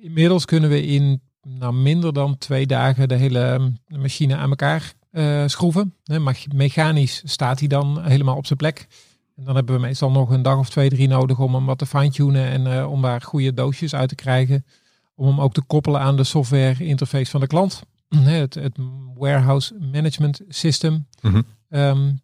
Inmiddels 0.00 0.44
kunnen 0.44 0.70
we 0.70 0.86
in 0.86 1.20
nou, 1.42 1.74
minder 1.74 2.12
dan 2.12 2.38
twee 2.38 2.66
dagen 2.66 3.08
de 3.08 3.14
hele 3.14 3.40
um, 3.40 3.78
machine 3.86 4.36
aan 4.36 4.50
elkaar 4.50 4.92
schroeven. 5.46 5.94
mechanisch 6.54 7.22
staat 7.24 7.58
hij 7.58 7.68
dan 7.68 8.02
helemaal 8.02 8.36
op 8.36 8.46
zijn 8.46 8.58
plek. 8.58 8.86
En 9.40 9.46
dan 9.46 9.54
hebben 9.54 9.74
we 9.74 9.80
meestal 9.80 10.10
nog 10.10 10.30
een 10.30 10.42
dag 10.42 10.58
of 10.58 10.70
twee, 10.70 10.88
drie 10.88 11.08
nodig 11.08 11.38
om 11.38 11.54
hem 11.54 11.66
wat 11.66 11.78
te 11.78 11.86
fine-tunen 11.86 12.44
en 12.44 12.66
uh, 12.66 12.90
om 12.90 13.02
daar 13.02 13.20
goede 13.20 13.54
doosjes 13.54 13.94
uit 13.94 14.08
te 14.08 14.14
krijgen. 14.14 14.64
Om 15.14 15.26
hem 15.26 15.40
ook 15.40 15.52
te 15.52 15.62
koppelen 15.62 16.00
aan 16.00 16.16
de 16.16 16.24
software 16.24 16.84
interface 16.84 17.30
van 17.30 17.40
de 17.40 17.46
klant. 17.46 17.82
het, 18.16 18.54
het, 18.54 18.78
warehouse 19.16 19.74
management 19.92 20.40
system. 20.48 21.06
Mm 21.20 21.32
-hmm. 21.32 21.44
um, 21.68 22.20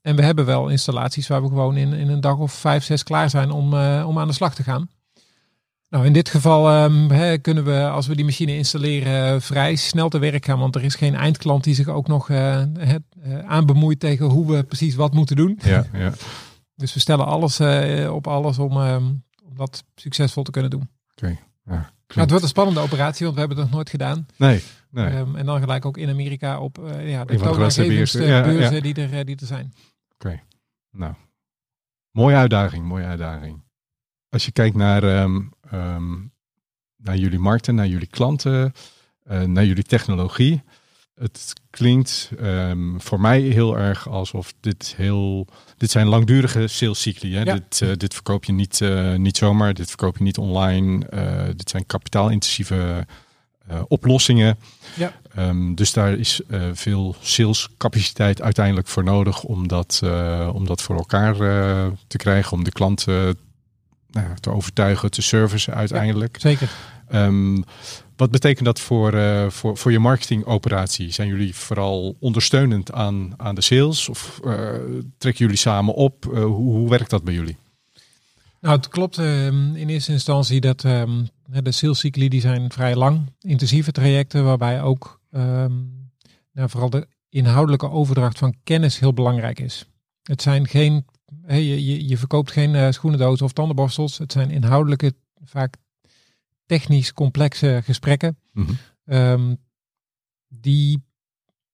en 0.00 0.16
we 0.16 0.22
hebben 0.22 0.44
wel 0.44 0.68
installaties 0.68 1.28
waar 1.28 1.42
we 1.42 1.48
gewoon 1.48 1.76
in, 1.76 1.92
in 1.92 2.08
een 2.08 2.20
dag 2.20 2.36
of 2.36 2.52
vijf, 2.52 2.84
zes 2.84 3.02
klaar 3.02 3.30
zijn 3.30 3.50
om, 3.50 3.74
uh, 3.74 4.04
om 4.08 4.18
aan 4.18 4.28
de 4.28 4.34
slag 4.34 4.54
te 4.54 4.62
gaan. 4.62 4.88
Nou, 5.92 6.06
in 6.06 6.12
dit 6.12 6.28
geval 6.28 6.84
um, 6.84 7.10
hè, 7.10 7.38
kunnen 7.38 7.64
we, 7.64 7.88
als 7.88 8.06
we 8.06 8.16
die 8.16 8.24
machine 8.24 8.56
installeren, 8.56 9.42
vrij 9.42 9.76
snel 9.76 10.08
te 10.08 10.18
werk 10.18 10.44
gaan. 10.44 10.58
Want 10.58 10.74
er 10.74 10.84
is 10.84 10.94
geen 10.94 11.14
eindklant 11.14 11.64
die 11.64 11.74
zich 11.74 11.88
ook 11.88 12.06
nog 12.06 12.28
uh, 12.28 12.62
uh, 12.78 12.94
aanbemoeit 13.46 14.00
tegen 14.00 14.26
hoe 14.26 14.52
we 14.52 14.64
precies 14.64 14.94
wat 14.94 15.12
moeten 15.12 15.36
doen. 15.36 15.58
Ja, 15.62 15.86
ja. 15.92 16.12
Dus 16.74 16.94
we 16.94 17.00
stellen 17.00 17.26
alles 17.26 17.60
op 18.08 18.26
alles 18.26 18.58
om, 18.58 18.76
um, 18.76 19.24
om 19.44 19.56
dat 19.56 19.84
succesvol 19.94 20.42
te 20.42 20.50
kunnen 20.50 20.70
doen. 20.70 20.88
Oké. 21.10 21.24
Okay. 21.24 21.38
Ja, 21.64 21.72
nou, 21.72 22.20
het 22.20 22.30
wordt 22.30 22.42
een 22.42 22.48
spannende 22.48 22.80
operatie, 22.80 23.24
want 23.24 23.34
we 23.34 23.40
hebben 23.40 23.58
het 23.58 23.66
nog 23.66 23.76
nooit 23.76 23.90
gedaan. 23.90 24.26
Nee. 24.36 24.62
nee. 24.90 25.16
Um, 25.16 25.36
en 25.36 25.46
dan 25.46 25.60
gelijk 25.60 25.84
ook 25.84 25.96
in 25.96 26.08
Amerika 26.08 26.60
op 26.60 26.76
ja, 27.00 27.24
de 27.24 27.36
toonaangevendste. 27.36 28.18
Die, 28.82 28.94
er, 28.94 29.24
die 29.24 29.36
er 29.36 29.46
zijn. 29.46 29.72
Oké. 30.14 30.26
Okay. 30.26 30.42
Nou, 30.90 31.14
mooie 32.10 32.36
uitdaging, 32.36 32.84
mooie 32.84 33.04
uitdaging. 33.04 33.62
Als 34.28 34.44
je 34.44 34.52
kijkt 34.52 34.76
naar, 34.76 35.28
um, 35.72 35.80
um, 35.80 36.32
naar 37.02 37.16
jullie 37.16 37.38
markten, 37.38 37.74
naar 37.74 37.86
jullie 37.86 38.06
klanten, 38.06 38.72
uh, 39.30 39.42
naar 39.42 39.64
jullie 39.64 39.84
technologie. 39.84 40.62
Het 41.14 41.52
klinkt 41.70 42.30
um, 42.40 43.00
voor 43.00 43.20
mij 43.20 43.40
heel 43.40 43.78
erg 43.78 44.08
alsof 44.08 44.54
dit 44.60 44.94
heel. 44.96 45.46
Dit 45.76 45.90
zijn 45.90 46.06
langdurige 46.06 46.66
salescycli. 46.66 47.34
Hè? 47.34 47.42
Ja. 47.42 47.54
Dit, 47.54 47.80
uh, 47.80 47.92
dit 47.96 48.14
verkoop 48.14 48.44
je 48.44 48.52
niet, 48.52 48.80
uh, 48.80 49.14
niet 49.14 49.36
zomaar. 49.36 49.74
Dit 49.74 49.88
verkoop 49.88 50.16
je 50.16 50.22
niet 50.22 50.38
online. 50.38 51.06
dit 51.56 51.70
zijn 51.70 51.86
kapitaalintensieve 51.86 53.06
oplossingen. 53.88 54.58
Ja. 54.96 55.12
Um, 55.38 55.74
dus 55.74 55.92
daar 55.92 56.12
is 56.12 56.40
veel 56.72 57.14
salescapaciteit 57.20 58.42
uiteindelijk 58.42 58.88
voor 58.88 59.04
nodig 59.04 59.42
om 59.42 59.68
dat, 59.68 60.02
om 60.52 60.66
dat 60.66 60.82
voor 60.82 60.96
elkaar 60.96 61.34
te 62.06 62.16
krijgen, 62.16 62.52
om 62.52 62.64
de 62.64 62.72
klant 62.72 63.04
nou, 64.12 64.36
te 64.40 64.50
overtuigen, 64.50 65.10
te 65.10 65.22
servicen 65.22 65.74
uiteindelijk. 65.74 66.34
Ja, 66.34 66.40
zeker. 66.40 66.70
Um, 67.14 67.64
wat 68.16 68.30
betekent 68.30 68.64
dat 68.64 68.80
voor, 68.80 69.12
voor, 69.52 69.76
voor 69.76 69.92
je 69.92 69.98
marketingoperatie? 69.98 71.12
Zijn 71.12 71.28
jullie 71.28 71.54
vooral 71.54 72.16
ondersteunend 72.20 72.92
aan, 72.92 73.34
aan 73.36 73.54
de 73.54 73.60
sales 73.60 74.08
of 74.08 74.40
trekken 75.18 75.44
jullie 75.44 75.56
samen 75.56 75.94
op? 75.94 76.24
hoe, 76.24 76.44
hoe 76.46 76.88
werkt 76.90 77.10
dat 77.10 77.24
bij 77.24 77.34
jullie? 77.34 77.56
Nou, 78.60 78.76
het 78.76 78.88
klopt 78.88 79.16
um, 79.16 79.76
in 79.76 79.88
eerste 79.88 80.12
instantie 80.12 80.60
dat 80.60 80.84
um, 80.84 81.28
de 81.62 81.72
salescycli 81.72 82.28
die 82.28 82.40
zijn 82.40 82.72
vrij 82.72 82.96
lang, 82.96 83.32
intensieve 83.40 83.92
trajecten 83.92 84.44
waarbij 84.44 84.82
ook 84.82 85.20
nou, 86.52 86.68
vooral 86.68 86.90
de 86.90 87.06
inhoudelijke 87.28 87.90
overdracht 87.90 88.38
van 88.38 88.54
kennis 88.64 88.98
heel 88.98 89.14
belangrijk 89.14 89.60
is. 89.60 89.86
Het 90.22 90.42
zijn 90.42 90.68
geen, 90.68 91.06
hey, 91.42 91.64
je, 91.64 92.08
je 92.08 92.18
verkoopt 92.18 92.50
geen 92.50 92.74
uh, 92.74 92.90
schoenendozen 92.90 93.46
of 93.46 93.52
tandenborstels. 93.52 94.18
Het 94.18 94.32
zijn 94.32 94.50
inhoudelijke, 94.50 95.14
vaak 95.44 95.76
technisch 96.66 97.12
complexe 97.12 97.80
gesprekken. 97.84 98.38
Mm-hmm. 98.52 98.76
Um, 99.04 99.56
die, 100.48 101.04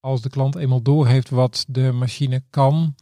als 0.00 0.22
de 0.22 0.28
klant 0.30 0.56
eenmaal 0.56 0.82
doorheeft 0.82 1.30
wat 1.30 1.64
de 1.68 1.92
machine 1.92 2.42
kan, 2.50 2.94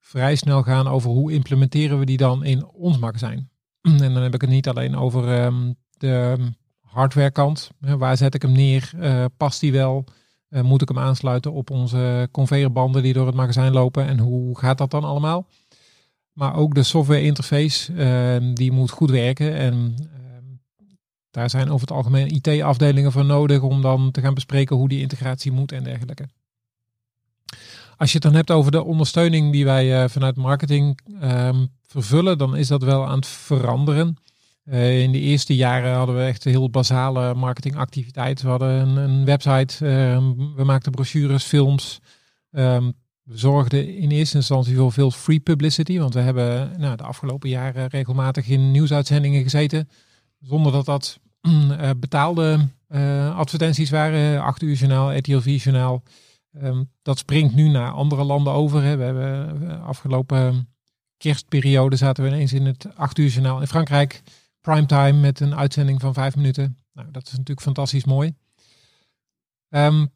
vrij 0.00 0.34
snel 0.34 0.62
gaan 0.62 0.88
over 0.88 1.10
hoe 1.10 1.32
implementeren 1.32 1.98
we 1.98 2.04
die 2.04 2.16
dan 2.16 2.44
in 2.44 2.66
ons 2.66 2.98
magazijn. 2.98 3.50
En 3.82 4.14
dan 4.14 4.22
heb 4.22 4.34
ik 4.34 4.40
het 4.40 4.50
niet 4.50 4.68
alleen 4.68 4.96
over 4.96 5.44
um, 5.44 5.74
de 5.98 6.36
hardwarekant. 6.80 7.70
Waar 7.78 8.16
zet 8.16 8.34
ik 8.34 8.42
hem 8.42 8.52
neer? 8.52 8.92
Uh, 8.96 9.24
past 9.36 9.60
die 9.60 9.72
wel? 9.72 10.04
Uh, 10.48 10.62
moet 10.62 10.82
ik 10.82 10.88
hem 10.88 10.98
aansluiten 10.98 11.52
op 11.52 11.70
onze 11.70 12.28
conveyorbanden 12.30 13.02
die 13.02 13.12
door 13.12 13.26
het 13.26 13.34
magazijn 13.34 13.72
lopen? 13.72 14.06
En 14.06 14.18
hoe 14.18 14.58
gaat 14.58 14.78
dat 14.78 14.90
dan 14.90 15.04
allemaal? 15.04 15.46
Maar 16.34 16.56
ook 16.56 16.74
de 16.74 16.82
software 16.82 17.22
interface, 17.22 17.92
uh, 17.92 18.54
die 18.54 18.72
moet 18.72 18.90
goed 18.90 19.10
werken. 19.10 19.54
En 19.54 19.96
daar 21.30 21.50
zijn 21.50 21.68
over 21.68 21.80
het 21.80 21.96
algemeen 21.96 22.28
IT-afdelingen 22.34 23.12
voor 23.12 23.24
nodig 23.24 23.62
om 23.62 23.82
dan 23.82 24.10
te 24.10 24.20
gaan 24.20 24.34
bespreken 24.34 24.76
hoe 24.76 24.88
die 24.88 25.00
integratie 25.00 25.52
moet 25.52 25.72
en 25.72 25.84
dergelijke. 25.84 26.28
Als 27.96 28.08
je 28.12 28.14
het 28.14 28.22
dan 28.22 28.34
hebt 28.34 28.50
over 28.50 28.70
de 28.70 28.84
ondersteuning 28.84 29.52
die 29.52 29.64
wij 29.64 30.08
vanuit 30.08 30.36
marketing 30.36 30.98
um, 31.22 31.68
vervullen, 31.86 32.38
dan 32.38 32.56
is 32.56 32.68
dat 32.68 32.82
wel 32.82 33.06
aan 33.06 33.16
het 33.16 33.26
veranderen. 33.26 34.16
Uh, 34.64 35.02
in 35.02 35.12
de 35.12 35.20
eerste 35.20 35.56
jaren 35.56 35.94
hadden 35.94 36.16
we 36.16 36.22
echt 36.22 36.44
heel 36.44 36.70
basale 36.70 37.34
marketingactiviteiten. 37.34 38.44
We 38.44 38.50
hadden 38.50 38.70
een, 38.70 38.96
een 38.96 39.24
website, 39.24 39.84
we 40.56 40.64
maakten 40.64 40.92
brochures, 40.92 41.44
films. 41.44 42.00
We 43.24 43.38
zorgden 43.38 43.96
in 43.96 44.10
eerste 44.10 44.36
instantie 44.36 44.76
voor 44.76 44.92
veel 44.92 45.10
free 45.10 45.40
publicity, 45.40 45.98
want 45.98 46.14
we 46.14 46.20
hebben 46.20 46.80
nou, 46.80 46.96
de 46.96 47.02
afgelopen 47.02 47.48
jaren 47.48 47.86
regelmatig 47.86 48.48
in 48.48 48.70
nieuwsuitzendingen 48.70 49.42
gezeten, 49.42 49.88
zonder 50.40 50.72
dat 50.72 50.84
dat 50.84 51.20
uh, 51.42 51.90
betaalde 52.00 52.68
advertenties 53.34 53.90
waren. 53.90 54.42
8 54.42 54.62
uur 54.62 54.74
journaal, 54.74 55.16
RTL 55.16 55.38
journaal. 55.38 56.02
Um, 56.62 56.90
dat 57.02 57.18
springt 57.18 57.54
nu 57.54 57.68
naar 57.68 57.90
andere 57.90 58.24
landen 58.24 58.52
over. 58.52 58.82
Hè. 58.82 58.96
We 58.96 59.02
hebben 59.02 59.82
afgelopen 59.82 60.74
kerstperiode 61.16 61.96
zaten 61.96 62.24
we 62.24 62.30
ineens 62.30 62.52
in 62.52 62.66
het 62.66 62.96
8 62.96 63.18
uur 63.18 63.28
journaal 63.28 63.60
in 63.60 63.66
Frankrijk 63.66 64.22
primetime 64.60 65.12
met 65.12 65.40
een 65.40 65.56
uitzending 65.56 66.00
van 66.00 66.14
vijf 66.14 66.36
minuten. 66.36 66.78
Nou, 66.92 67.10
dat 67.10 67.26
is 67.26 67.30
natuurlijk 67.30 67.60
fantastisch 67.60 68.04
mooi. 68.04 68.34
Um, 69.68 70.12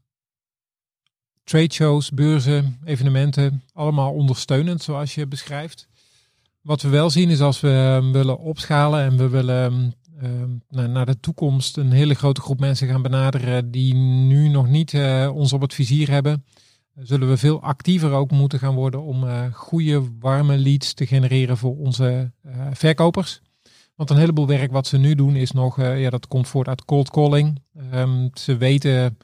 trade 1.49 1.73
shows, 1.73 2.11
beurzen, 2.11 2.79
evenementen, 2.85 3.63
allemaal 3.73 4.13
ondersteunend 4.13 4.83
zoals 4.83 5.15
je 5.15 5.27
beschrijft. 5.27 5.89
Wat 6.61 6.83
we 6.83 6.89
wel 6.89 7.11
zien 7.11 7.31
is 7.31 7.41
als 7.41 7.61
we 7.61 7.99
um, 8.03 8.13
willen 8.13 8.39
opschalen 8.39 9.01
en 9.01 9.17
we 9.17 9.29
willen 9.29 9.95
um, 10.23 10.63
naar, 10.69 10.89
naar 10.89 11.07
de 11.07 11.21
toekomst 11.21 11.77
een 11.77 11.93
hele 11.93 12.15
grote 12.15 12.41
groep 12.41 12.61
mensen 12.61 12.89
gaan 12.89 13.03
benaderen 13.03 13.71
die 13.71 13.95
nu 13.95 14.49
nog 14.49 14.69
niet 14.69 14.93
uh, 14.93 15.31
ons 15.35 15.53
op 15.53 15.61
het 15.61 15.75
vizier 15.75 16.11
hebben, 16.11 16.45
zullen 16.95 17.29
we 17.29 17.37
veel 17.37 17.63
actiever 17.63 18.13
ook 18.13 18.31
moeten 18.31 18.59
gaan 18.59 18.75
worden 18.75 19.03
om 19.03 19.25
uh, 19.25 19.45
goede, 19.53 20.03
warme 20.19 20.59
leads 20.59 20.95
te 20.95 21.07
genereren 21.07 21.57
voor 21.57 21.77
onze 21.77 22.33
uh, 22.47 22.67
verkopers. 22.73 23.41
Want 23.95 24.11
een 24.11 24.17
heleboel 24.17 24.47
werk 24.47 24.73
wat 24.73 24.87
ze 24.87 24.99
nu 24.99 25.15
doen 25.15 25.37
is 25.37 25.51
nog, 25.51 25.77
ja, 25.81 26.11
dat 26.11 26.27
komt 26.27 26.49
voort 26.49 26.69
uit 26.69 26.85
cold 26.85 27.11
calling. 27.11 27.63
Ze 28.35 28.57
weten 28.57 29.17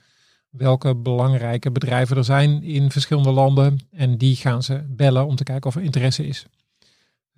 welke 0.57 0.95
belangrijke 0.95 1.71
bedrijven 1.71 2.17
er 2.17 2.25
zijn 2.25 2.63
in 2.63 2.91
verschillende 2.91 3.31
landen. 3.31 3.79
En 3.91 4.19
die 4.19 4.37
gaan 4.37 4.63
ze 4.63 4.85
bellen 4.89 5.27
om 5.27 5.37
te 5.37 5.45
kijken 5.45 5.71
of 5.71 5.77
er 5.77 5.83
interesse 5.83 6.27
is. 6.27 6.47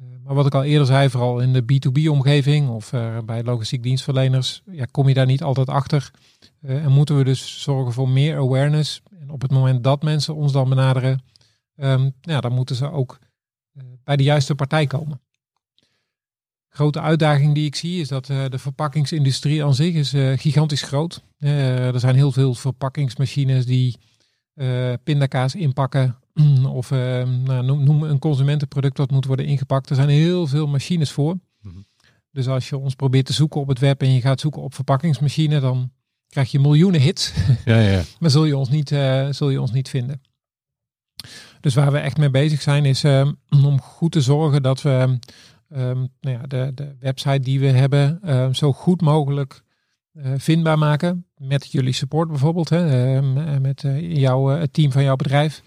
Uh, 0.01 0.07
maar 0.25 0.35
wat 0.35 0.47
ik 0.47 0.55
al 0.55 0.65
eerder 0.65 0.87
zei, 0.87 1.11
vooral 1.11 1.41
in 1.41 1.53
de 1.53 1.63
B2B-omgeving 1.63 2.69
of 2.69 2.93
uh, 2.93 3.19
bij 3.25 3.43
logistiek 3.43 3.83
dienstverleners, 3.83 4.63
ja, 4.71 4.85
kom 4.91 5.09
je 5.09 5.15
daar 5.15 5.27
niet 5.27 5.43
altijd 5.43 5.69
achter. 5.69 6.11
en 6.61 6.93
moeten 6.93 7.17
we 7.17 7.25
dus 7.25 7.63
zorgen 7.63 7.93
voor 7.93 8.09
meer 8.09 8.37
awareness. 8.37 9.03
En 9.21 9.31
op 9.31 9.43
het 9.43 9.51
moment 9.51 9.85
dat 9.85 10.03
mensen 10.03 10.35
ons 10.35 10.53
dan 10.53 10.69
benaderen, 10.69 11.23
um, 11.77 12.13
ja, 12.21 12.41
dan 12.41 12.53
moeten 12.53 12.77
ze 12.77 12.91
ook 12.91 13.19
bij 14.05 14.17
de 14.17 14.23
juiste 14.23 14.55
partij 14.55 14.87
komen 14.87 15.21
grote 16.77 17.01
uitdaging 17.01 17.55
die 17.55 17.67
ik 17.67 17.75
zie 17.75 18.01
is 18.01 18.09
dat 18.09 18.29
uh, 18.29 18.45
de 18.49 18.59
verpakkingsindustrie 18.59 19.65
aan 19.65 19.75
zich 19.75 19.95
is 19.95 20.15
uh, 20.15 20.39
gigantisch 20.39 20.83
groot. 20.83 21.23
Uh, 21.39 21.95
er 21.95 22.01
zijn 22.01 22.15
heel 22.15 22.33
veel 22.33 22.55
verpakkingsmachines 22.55 23.67
die 23.67 23.99
pindakaas 25.03 25.55
inpakken 25.55 26.17
of 26.81 26.91
nou, 26.91 27.65
noem, 27.65 27.85
noem, 27.85 28.03
een 28.03 28.19
consumentenproduct 28.19 28.99
wat 28.99 29.11
moet 29.11 29.25
worden 29.25 29.47
ingepakt. 29.47 29.91
Er 29.91 29.97
zijn 29.97 30.09
heel 30.09 30.47
veel 30.47 30.67
machines 30.67 31.11
voor. 31.11 31.39
Mm-hmm. 31.61 31.87
Dus 32.31 32.49
als 32.49 32.69
je 32.69 32.79
ons 32.79 32.95
probeert 32.95 33.27
te 33.27 33.33
zoeken 33.33 33.61
op 33.61 33.69
het 33.69 33.79
web 33.79 34.03
en 34.03 34.13
je 34.13 34.21
gaat 34.21 34.41
zoeken 34.41 34.63
op 34.63 34.75
verpakkingsmachine, 34.75 35.61
dan 35.61 35.91
krijg 36.29 36.51
je 36.51 36.61
miljoenen 36.61 37.01
hits. 37.01 37.33
Ja, 37.65 37.81
ja. 37.81 38.03
maar 38.19 38.31
zul 38.31 38.45
je, 38.45 38.57
ons 38.57 38.69
niet, 38.69 38.89
zul 39.31 39.51
je 39.51 39.61
ons 39.61 39.73
niet 39.73 39.89
vinden. 39.89 40.23
Dus 41.61 41.75
waar 41.75 41.93
we 41.93 41.99
echt 41.99 42.17
mee 42.17 42.31
bezig 42.31 42.63
zijn 42.63 42.85
is 42.85 43.05
om 43.51 43.81
goed 43.81 44.13
te 44.13 44.21
zorgen 44.21 44.63
dat 44.63 44.83
we 44.83 45.19
um, 45.73 46.09
nou 46.21 46.37
ja, 46.37 46.43
de, 46.47 46.73
de 46.75 46.97
website 47.01 47.41
die 47.41 47.61
we 47.61 47.67
hebben 47.67 48.35
um, 48.37 48.55
zo 48.55 48.73
goed 48.73 49.01
mogelijk 49.01 49.63
uh, 50.13 50.33
vindbaar 50.37 50.79
maken. 50.79 51.27
Met 51.37 51.73
jullie 51.73 51.93
support 51.93 52.29
bijvoorbeeld, 52.29 52.69
hè, 52.69 53.17
um, 53.17 53.61
met 53.61 53.83
uh, 53.83 54.17
jouw, 54.17 54.47
het 54.47 54.73
team 54.73 54.93
van 54.93 55.03
jouw 55.03 55.17
bedrijf. 55.17 55.63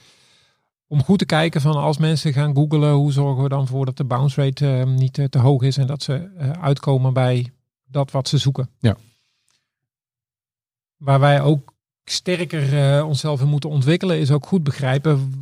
Om 0.88 1.04
goed 1.04 1.20
te 1.20 1.26
kijken 1.26 1.62
van 1.62 1.76
als 1.76 1.98
mensen 1.98 2.34
gaan 2.34 2.56
googlen, 2.56 2.92
hoe 2.92 3.12
zorgen 3.12 3.44
we 3.44 3.50
dan 3.50 3.68
voor 3.68 3.86
dat 3.86 3.98
de 3.98 4.04
bounce 4.04 4.44
rate 4.44 4.84
niet 4.88 5.28
te 5.30 5.40
hoog 5.40 5.62
is 5.62 5.78
en 5.78 5.88
dat 5.88 6.04
ze 6.04 6.30
uitkomen 6.60 7.14
bij 7.14 7.52
dat 7.86 8.12
wat 8.12 8.28
ze 8.28 8.38
zoeken. 8.38 8.70
Ja. 8.80 8.98
Waar 10.98 11.20
wij 11.20 11.42
ook 11.42 11.74
sterker 12.04 13.04
onszelf 13.06 13.42
in 13.42 13.48
moeten 13.48 13.70
ontwikkelen, 13.70 14.20
is 14.20 14.32
ook 14.32 14.46
goed 14.46 14.64
begrijpen 14.64 15.34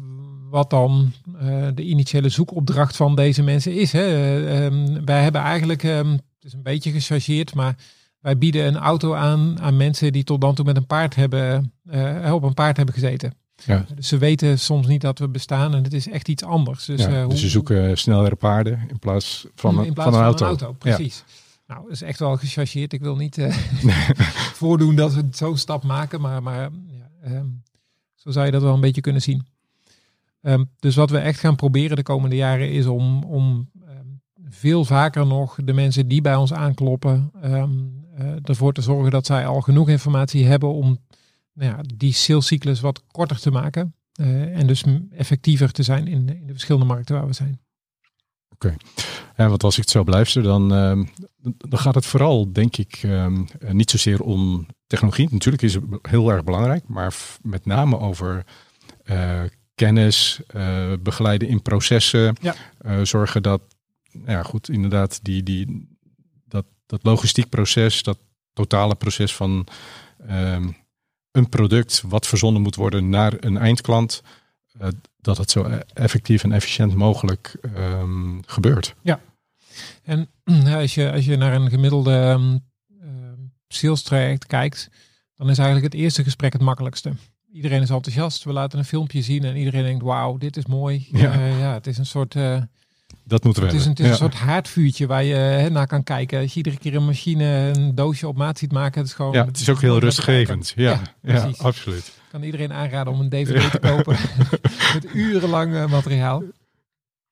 wat 0.49 0.69
dan 0.69 1.11
uh, 1.41 1.67
de 1.73 1.83
initiële 1.83 2.29
zoekopdracht 2.29 2.95
van 2.95 3.15
deze 3.15 3.43
mensen 3.43 3.73
is. 3.73 3.91
Hè. 3.91 4.05
Uh, 4.47 4.65
um, 4.65 5.05
wij 5.05 5.23
hebben 5.23 5.41
eigenlijk, 5.41 5.83
um, 5.83 6.11
het 6.11 6.21
is 6.45 6.53
een 6.53 6.63
beetje 6.63 6.91
gechargeerd, 6.91 7.53
maar 7.53 7.75
wij 8.19 8.37
bieden 8.37 8.65
een 8.67 8.77
auto 8.77 9.13
aan 9.13 9.59
aan 9.61 9.77
mensen 9.77 10.11
die 10.11 10.23
tot 10.23 10.41
dan 10.41 10.55
toe 10.55 10.65
met 10.65 10.77
een 10.77 10.85
paard 10.85 11.15
hebben, 11.15 11.73
uh, 11.91 12.33
op 12.33 12.43
een 12.43 12.53
paard 12.53 12.77
hebben 12.77 12.95
gezeten. 12.95 13.33
Ja. 13.65 13.85
Dus 13.95 14.07
ze 14.07 14.17
weten 14.17 14.59
soms 14.59 14.87
niet 14.87 15.01
dat 15.01 15.19
we 15.19 15.29
bestaan 15.29 15.75
en 15.75 15.83
het 15.83 15.93
is 15.93 16.07
echt 16.09 16.27
iets 16.27 16.43
anders. 16.43 16.85
Dus, 16.85 17.01
Ja, 17.01 17.21
eh, 17.21 17.29
dus 17.29 17.39
ze 17.39 17.49
zoeken 17.49 17.97
snellere 17.97 18.35
paarden 18.35 18.79
in 18.89 18.99
plaats 18.99 19.47
van, 19.55 19.77
een- 19.77 19.85
in 19.85 19.93
plaats 19.93 20.09
van 20.15 20.19
een 20.25 20.39
auto. 20.39 20.73
Precies. 20.73 21.23
Nou, 21.67 21.81
dat 21.83 21.91
is 21.91 22.01
echt 22.01 22.19
wel 22.19 22.37
gechargeerd. 22.37 22.93
Ik 22.93 23.01
wil 23.01 23.15
niet 23.15 23.37
eh, 23.37 23.55
voordoen 24.61 24.95
dat 24.95 25.13
we 25.13 25.27
zo'n 25.31 25.57
stap 25.57 25.83
maken, 25.83 26.21
maar, 26.21 26.43
maar 26.43 26.59
ja, 26.61 26.69
ehm, 27.23 27.45
zo 28.15 28.31
zou 28.31 28.45
je 28.45 28.51
dat 28.51 28.61
wel 28.61 28.73
een 28.73 28.81
beetje 28.81 29.01
kunnen 29.01 29.21
zien. 29.21 29.45
Ehm, 30.47 30.63
dus 30.79 30.95
wat 30.95 31.09
we 31.09 31.17
echt 31.17 31.39
gaan 31.39 31.55
proberen 31.55 31.95
de 31.95 32.03
komende 32.03 32.35
jaren 32.35 32.71
is 32.71 32.85
om, 32.85 33.23
om 33.23 33.69
ehm, 33.87 34.05
veel 34.49 34.85
vaker 34.85 35.27
nog 35.27 35.57
de 35.63 35.73
mensen 35.73 36.07
die 36.07 36.21
bij 36.21 36.35
ons 36.35 36.53
aankloppen, 36.53 37.31
ehm, 37.41 37.71
eh, 38.15 38.25
ervoor 38.43 38.73
te 38.73 38.81
zorgen 38.81 39.11
dat 39.11 39.25
zij 39.25 39.47
al 39.47 39.61
genoeg 39.61 39.89
informatie 39.89 40.45
hebben 40.45 40.73
om 40.73 40.97
nou 41.53 41.71
ja, 41.71 41.83
die 41.95 42.13
salescyclus 42.13 42.79
wat 42.79 43.03
korter 43.11 43.39
te 43.39 43.51
maken. 43.51 43.95
eh, 44.13 44.57
en 44.57 44.67
dus 44.67 44.83
effectiever 45.11 45.71
te 45.71 45.83
zijn 45.83 46.07
in, 46.07 46.29
in 46.29 46.47
de 46.47 46.51
verschillende 46.51 46.87
markten 46.87 47.15
waar 47.15 47.27
we 47.27 47.33
zijn. 47.33 47.59
Ja, 49.37 49.47
want 49.49 49.63
als 49.63 49.75
ik 49.75 49.81
het 49.81 49.89
zo 49.89 50.03
beluister, 50.03 50.43
dan, 50.43 50.69
dan 51.57 51.79
gaat 51.79 51.95
het 51.95 52.05
vooral, 52.05 52.53
denk 52.53 52.77
ik, 52.77 52.99
eh, 53.03 53.27
niet 53.71 53.89
zozeer 53.89 54.21
om 54.21 54.65
technologie. 54.87 55.27
Natuurlijk 55.31 55.63
is 55.63 55.73
het 55.73 55.83
heel 56.01 56.31
erg 56.31 56.43
belangrijk, 56.43 56.87
maar 56.87 57.15
met 57.41 57.65
name 57.65 57.99
over 57.99 58.45
eh, 59.07 59.43
kennis, 59.77 60.39
eh, 60.47 60.93
begeleiden 60.99 61.47
in 61.47 61.61
processen, 61.61 62.35
Ja. 62.41 62.55
eh, 62.77 62.99
zorgen 63.03 63.43
dat, 63.43 63.61
nou 64.11 64.31
ja, 64.31 64.43
goed, 64.43 64.69
inderdaad, 64.69 65.19
die, 65.23 65.43
die, 65.43 65.87
dat, 66.47 66.65
dat 66.85 66.99
logistiek 67.03 67.49
proces, 67.49 68.03
dat 68.03 68.17
totale 68.53 68.95
proces 68.95 69.35
van 69.35 69.67
ehm, 70.27 70.69
een 71.31 71.49
product 71.49 72.03
wat 72.07 72.27
verzonden 72.27 72.61
moet 72.61 72.75
worden 72.75 73.09
naar 73.09 73.33
een 73.39 73.57
eindklant, 73.57 74.23
eh, 74.79 74.87
dat 75.17 75.37
het 75.37 75.51
zo 75.51 75.63
e- 75.65 75.81
effectief 75.93 76.43
en 76.43 76.51
efficiënt 76.51 76.95
mogelijk 76.95 77.55
ehm, 77.73 78.37
gebeurt. 78.45 78.95
En 80.03 80.29
als 80.81 80.95
je, 80.95 81.11
als 81.11 81.25
je 81.25 81.35
naar 81.35 81.53
een 81.53 81.69
gemiddelde 81.69 82.11
ehm, 82.15 82.57
sales 83.67 84.01
traject 84.01 84.45
kijkt, 84.45 84.89
dan 85.35 85.49
is 85.49 85.57
eigenlijk 85.57 85.93
het 85.93 86.01
eerste 86.01 86.23
gesprek 86.23 86.53
het 86.53 86.61
makkelijkste. 86.61 87.13
Iedereen 87.53 87.81
is 87.81 87.89
enthousiast. 87.89 88.43
We 88.43 88.53
laten 88.53 88.79
een 88.79 88.85
filmpje 88.85 89.21
zien 89.21 89.43
en 89.43 89.55
iedereen 89.57 89.83
denkt, 89.83 90.03
wauw, 90.03 90.37
dit 90.37 90.57
is 90.57 90.65
mooi. 90.65 91.07
Ja. 91.11 91.33
Ja, 91.33 91.45
ja 91.57 91.73
het 91.73 91.87
is 91.87 91.97
een 91.97 92.05
soort, 92.05 92.35
eh, 92.35 92.61
Dat 93.23 93.43
moeten 93.43 93.61
we 93.63 93.67
het 93.69 93.77
is 93.77 93.85
een, 93.85 93.87
hebben. 93.87 94.05
het 94.05 94.15
is 94.15 94.21
een 94.21 94.31
soort 94.31 94.33
haardvuurtje 94.49 95.07
waar 95.07 95.23
je 95.23 95.33
hè, 95.33 95.69
naar 95.69 95.87
kan 95.87 96.03
kijken. 96.03 96.39
Als 96.41 96.51
je 96.51 96.57
iedere 96.57 96.77
keer 96.77 96.95
een 96.95 97.05
machine, 97.05 97.71
een 97.75 97.95
doosje 97.95 98.27
op 98.27 98.37
maat 98.37 98.57
ziet 98.57 98.71
maken, 98.71 98.99
het 98.99 99.09
is 99.09 99.15
gewoon. 99.15 99.33
Ja, 99.33 99.45
het 99.45 99.59
is 99.59 99.69
ook 99.69 99.81
heel 99.81 99.99
rustgevend. 99.99 100.73
Ja, 100.75 101.01
Ja, 101.21 101.49
absoluut. 101.57 102.11
kan 102.31 102.43
iedereen 102.43 102.73
aanraden 102.73 103.13
om 103.13 103.19
een 103.19 103.29
DVD 103.29 103.71
te 103.71 103.79
kopen 103.79 104.17
met 104.93 105.05
urenlang 105.13 105.73
eh, 105.75 105.87
materiaal. 105.89 106.43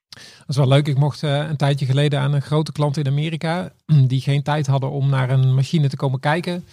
Dat 0.10 0.48
is 0.48 0.56
wel 0.56 0.68
leuk. 0.68 0.88
Ik 0.88 0.98
mocht 0.98 1.24
eh, 1.24 1.38
een 1.50 1.58
tijdje 1.58 1.86
geleden 1.86 2.20
aan 2.20 2.34
een 2.34 2.42
grote 2.42 2.72
klant 2.72 2.98
in 2.98 3.08
Amerika, 3.08 3.72
die 4.08 4.22
geen 4.22 4.44
tijd 4.44 4.68
hadden 4.68 4.92
om 4.92 5.10
naar 5.10 5.30
een 5.30 5.54
machine 5.54 5.90
te 5.90 5.96
komen 5.96 6.20
kijken, 6.20 6.66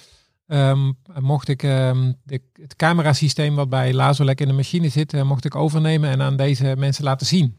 ehm, 0.53 0.93
mocht 1.21 1.49
ik 1.49 1.63
ehm, 1.63 2.13
de, 2.25 2.41
het 2.53 2.77
camerasysteem 2.77 3.55
wat 3.55 3.69
bij 3.69 3.93
Lazolek 3.95 4.41
in 4.41 4.49
de 4.49 4.53
machine 4.55 4.89
zit, 4.89 5.13
eh, 5.15 5.23
mocht 5.23 5.45
ik 5.45 5.55
overnemen 5.55 6.11
en 6.11 6.23
aan 6.23 6.37
deze 6.37 6.75
mensen 6.79 7.05
laten 7.05 7.27
zien. 7.27 7.57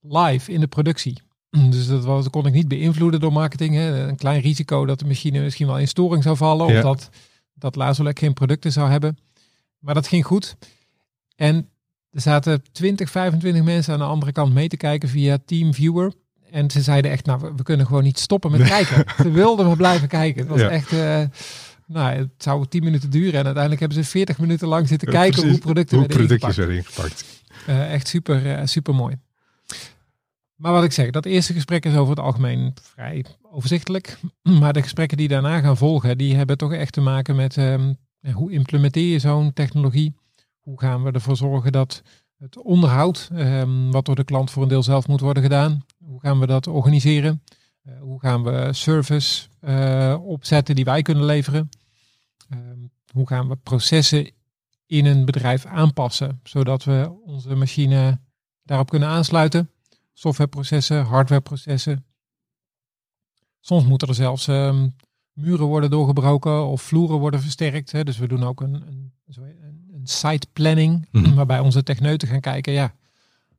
Live 0.00 0.52
in 0.52 0.60
de 0.60 0.66
productie. 0.66 1.22
Dus 1.70 1.86
dat, 1.86 2.04
was, 2.04 2.22
dat 2.22 2.32
kon 2.32 2.46
ik 2.46 2.52
niet 2.52 2.68
beïnvloeden 2.68 3.20
door 3.20 3.32
marketing. 3.32 3.74
Hè. 3.74 4.08
Een 4.08 4.16
klein 4.16 4.40
risico 4.40 4.86
dat 4.86 4.98
de 4.98 5.04
machine 5.06 5.40
misschien 5.40 5.66
wel 5.66 5.78
in 5.78 5.88
storing 5.88 6.22
zou 6.22 6.36
vallen. 6.36 6.72
Ja. 6.72 6.76
Of 6.76 6.82
dat, 6.82 7.08
dat 7.54 7.76
Lazolek 7.76 8.18
geen 8.18 8.32
producten 8.34 8.72
zou 8.72 8.90
hebben. 8.90 9.18
Maar 9.78 9.94
dat 9.94 10.08
ging 10.08 10.24
goed. 10.26 10.56
En 11.36 11.68
er 12.10 12.20
zaten 12.20 12.62
20, 12.72 13.10
25 13.10 13.62
mensen 13.62 13.92
aan 13.92 13.98
de 13.98 14.04
andere 14.04 14.32
kant 14.32 14.52
mee 14.52 14.68
te 14.68 14.76
kijken 14.76 15.08
via 15.08 15.38
TeamViewer. 15.44 16.12
En 16.50 16.70
ze 16.70 16.82
zeiden 16.82 17.10
echt, 17.10 17.26
nou, 17.26 17.40
we, 17.40 17.52
we 17.56 17.62
kunnen 17.62 17.86
gewoon 17.86 18.02
niet 18.02 18.18
stoppen 18.18 18.50
met 18.50 18.62
kijken. 18.76 19.04
Ze 19.16 19.30
wilden 19.30 19.66
maar 19.66 19.76
blijven 19.76 20.08
kijken. 20.08 20.40
Het 20.40 20.50
was 20.50 20.60
Ja. 20.60 20.68
echt, 20.68 20.92
eh, 20.92 21.22
nou, 21.92 22.16
het 22.16 22.28
zou 22.38 22.66
10 22.68 22.84
minuten 22.84 23.10
duren. 23.10 23.32
En 23.38 23.44
uiteindelijk 23.44 23.80
hebben 23.80 24.04
ze 24.04 24.10
40 24.10 24.38
minuten 24.38 24.68
lang 24.68 24.88
zitten 24.88 25.08
kijken 25.08 25.32
Precies. 25.32 25.50
hoe 25.50 25.60
producten 25.60 25.98
Hoe 25.98 26.06
werden 26.06 26.26
productjes 26.26 26.58
ingepakt. 26.58 26.86
werden 26.94 27.12
ingepakt. 27.16 27.38
Eh, 27.66 27.92
echt 27.94 28.08
super, 28.08 28.46
eh, 28.56 28.66
super 28.66 28.94
mooi. 28.94 29.16
Maar 30.54 30.72
wat 30.72 30.84
ik 30.84 30.92
zeg, 30.92 31.10
dat 31.10 31.24
eerste 31.24 31.52
gesprek 31.52 31.84
is 31.84 31.94
over 31.96 32.10
het 32.16 32.24
algemeen 32.24 32.74
vrij 32.82 33.24
overzichtelijk. 33.42 34.18
Maar 34.60 34.72
de 34.72 34.82
gesprekken 34.82 35.16
die 35.16 35.28
daarna 35.28 35.60
gaan 35.60 35.76
volgen, 35.76 36.18
die 36.18 36.34
hebben 36.36 36.58
toch 36.58 36.72
echt 36.72 36.92
te 36.92 37.00
maken 37.00 37.36
met 37.36 37.56
ehm, 37.56 37.92
hoe 38.32 38.52
implementeer 38.52 39.12
je 39.12 39.18
zo'n 39.18 39.52
technologie? 39.52 40.14
Hoe 40.60 40.80
gaan 40.80 41.02
we 41.02 41.10
ervoor 41.10 41.36
zorgen 41.36 41.72
dat 41.72 42.02
het 42.38 42.62
onderhoud, 42.62 43.30
ehm, 43.34 43.90
wat 43.90 44.04
door 44.04 44.14
de 44.14 44.24
klant 44.24 44.50
voor 44.50 44.62
een 44.62 44.68
deel 44.68 44.82
zelf 44.82 45.08
moet 45.08 45.20
worden 45.20 45.42
gedaan, 45.42 45.84
hoe 46.04 46.20
gaan 46.20 46.40
we 46.40 46.46
dat 46.46 46.66
organiseren? 46.66 47.42
Eh, 47.82 47.92
hoe 48.00 48.20
gaan 48.20 48.42
we 48.42 48.68
service 48.72 49.48
opzetten 50.22 50.74
die 50.74 50.84
wij 50.84 51.02
kunnen 51.02 51.24
leveren? 51.24 51.68
Ehm, 52.50 52.78
hoe 53.12 53.26
gaan 53.26 53.48
we 53.48 53.56
processen 53.56 54.30
in 54.86 55.06
een 55.06 55.24
bedrijf 55.24 55.66
aanpassen, 55.66 56.40
zodat 56.42 56.84
we 56.84 57.12
onze 57.24 57.54
machine 57.54 58.20
daarop 58.62 58.90
kunnen 58.90 59.08
aansluiten. 59.08 59.70
Softwareprocessen, 60.12 61.04
hardwareprocessen. 61.04 62.04
Soms 63.60 63.84
moeten 63.84 64.08
er 64.08 64.14
zelfs 64.14 64.48
ehm, 64.48 64.88
muren 65.32 65.66
worden 65.66 65.90
doorgebroken 65.90 66.66
of 66.66 66.82
vloeren 66.82 67.18
worden 67.18 67.40
versterkt. 67.40 67.92
Hè. 67.92 68.04
Dus 68.04 68.18
we 68.18 68.28
doen 68.28 68.44
ook 68.44 68.60
een, 68.60 68.74
een, 68.74 69.12
een 69.92 70.06
site 70.06 70.46
planning, 70.52 71.08
Mhm. 71.10 71.34
waarbij 71.34 71.58
onze 71.58 71.82
techneuten 71.82 72.28
gaan 72.28 72.40
kijken, 72.40 72.72
ja, 72.72 72.94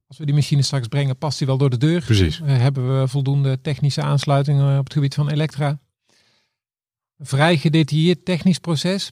als 0.08 0.18
we 0.18 0.26
die 0.26 0.36
machine 0.36 0.62
straks 0.62 0.88
brengen, 0.88 1.18
past 1.18 1.38
die 1.38 1.48
wel 1.48 1.58
door 1.58 1.70
de 1.70 1.78
deur? 1.78 2.02
Precies. 2.02 2.42
Eh, 2.42 2.58
hebben 2.58 3.00
we 3.02 3.08
voldoende 3.08 3.62
technische 3.62 4.02
aansluitingen 4.02 4.78
op 4.78 4.84
het 4.84 4.94
gebied 4.94 5.14
van 5.14 5.30
elektra? 5.30 5.80
Vrij 7.24 7.58
gedetailleerd 7.58 8.26
technisch 8.26 8.60
proces. 8.60 9.12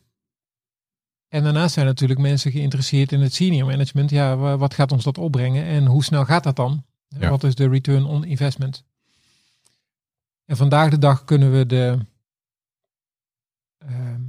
En 1.27 1.43
daarnaast 1.43 1.73
zijn 1.73 1.85
natuurlijk 1.85 2.19
mensen 2.19 2.51
geïnteresseerd 2.51 3.11
in 3.11 3.21
het 3.21 3.33
senior 3.33 3.67
management. 3.67 4.09
Ja, 4.09 4.35
wa- 4.37 4.57
wat 4.57 4.73
gaat 4.73 4.91
ons 4.91 5.03
dat 5.03 5.17
opbrengen 5.17 5.63
en 5.65 5.85
hoe 5.85 6.03
snel 6.03 6.25
gaat 6.25 6.43
dat 6.43 6.55
dan? 6.55 6.85
Ja. 7.07 7.29
Wat 7.29 7.43
is 7.43 7.55
de 7.55 7.67
return 7.69 8.05
on 8.05 8.23
investment? 8.23 8.83
En 10.45 10.57
vandaag 10.57 10.89
de 10.89 10.97
dag 10.97 11.23
kunnen 11.23 11.51
we 11.51 11.65
de, 11.65 12.05
ehm, 13.77 14.21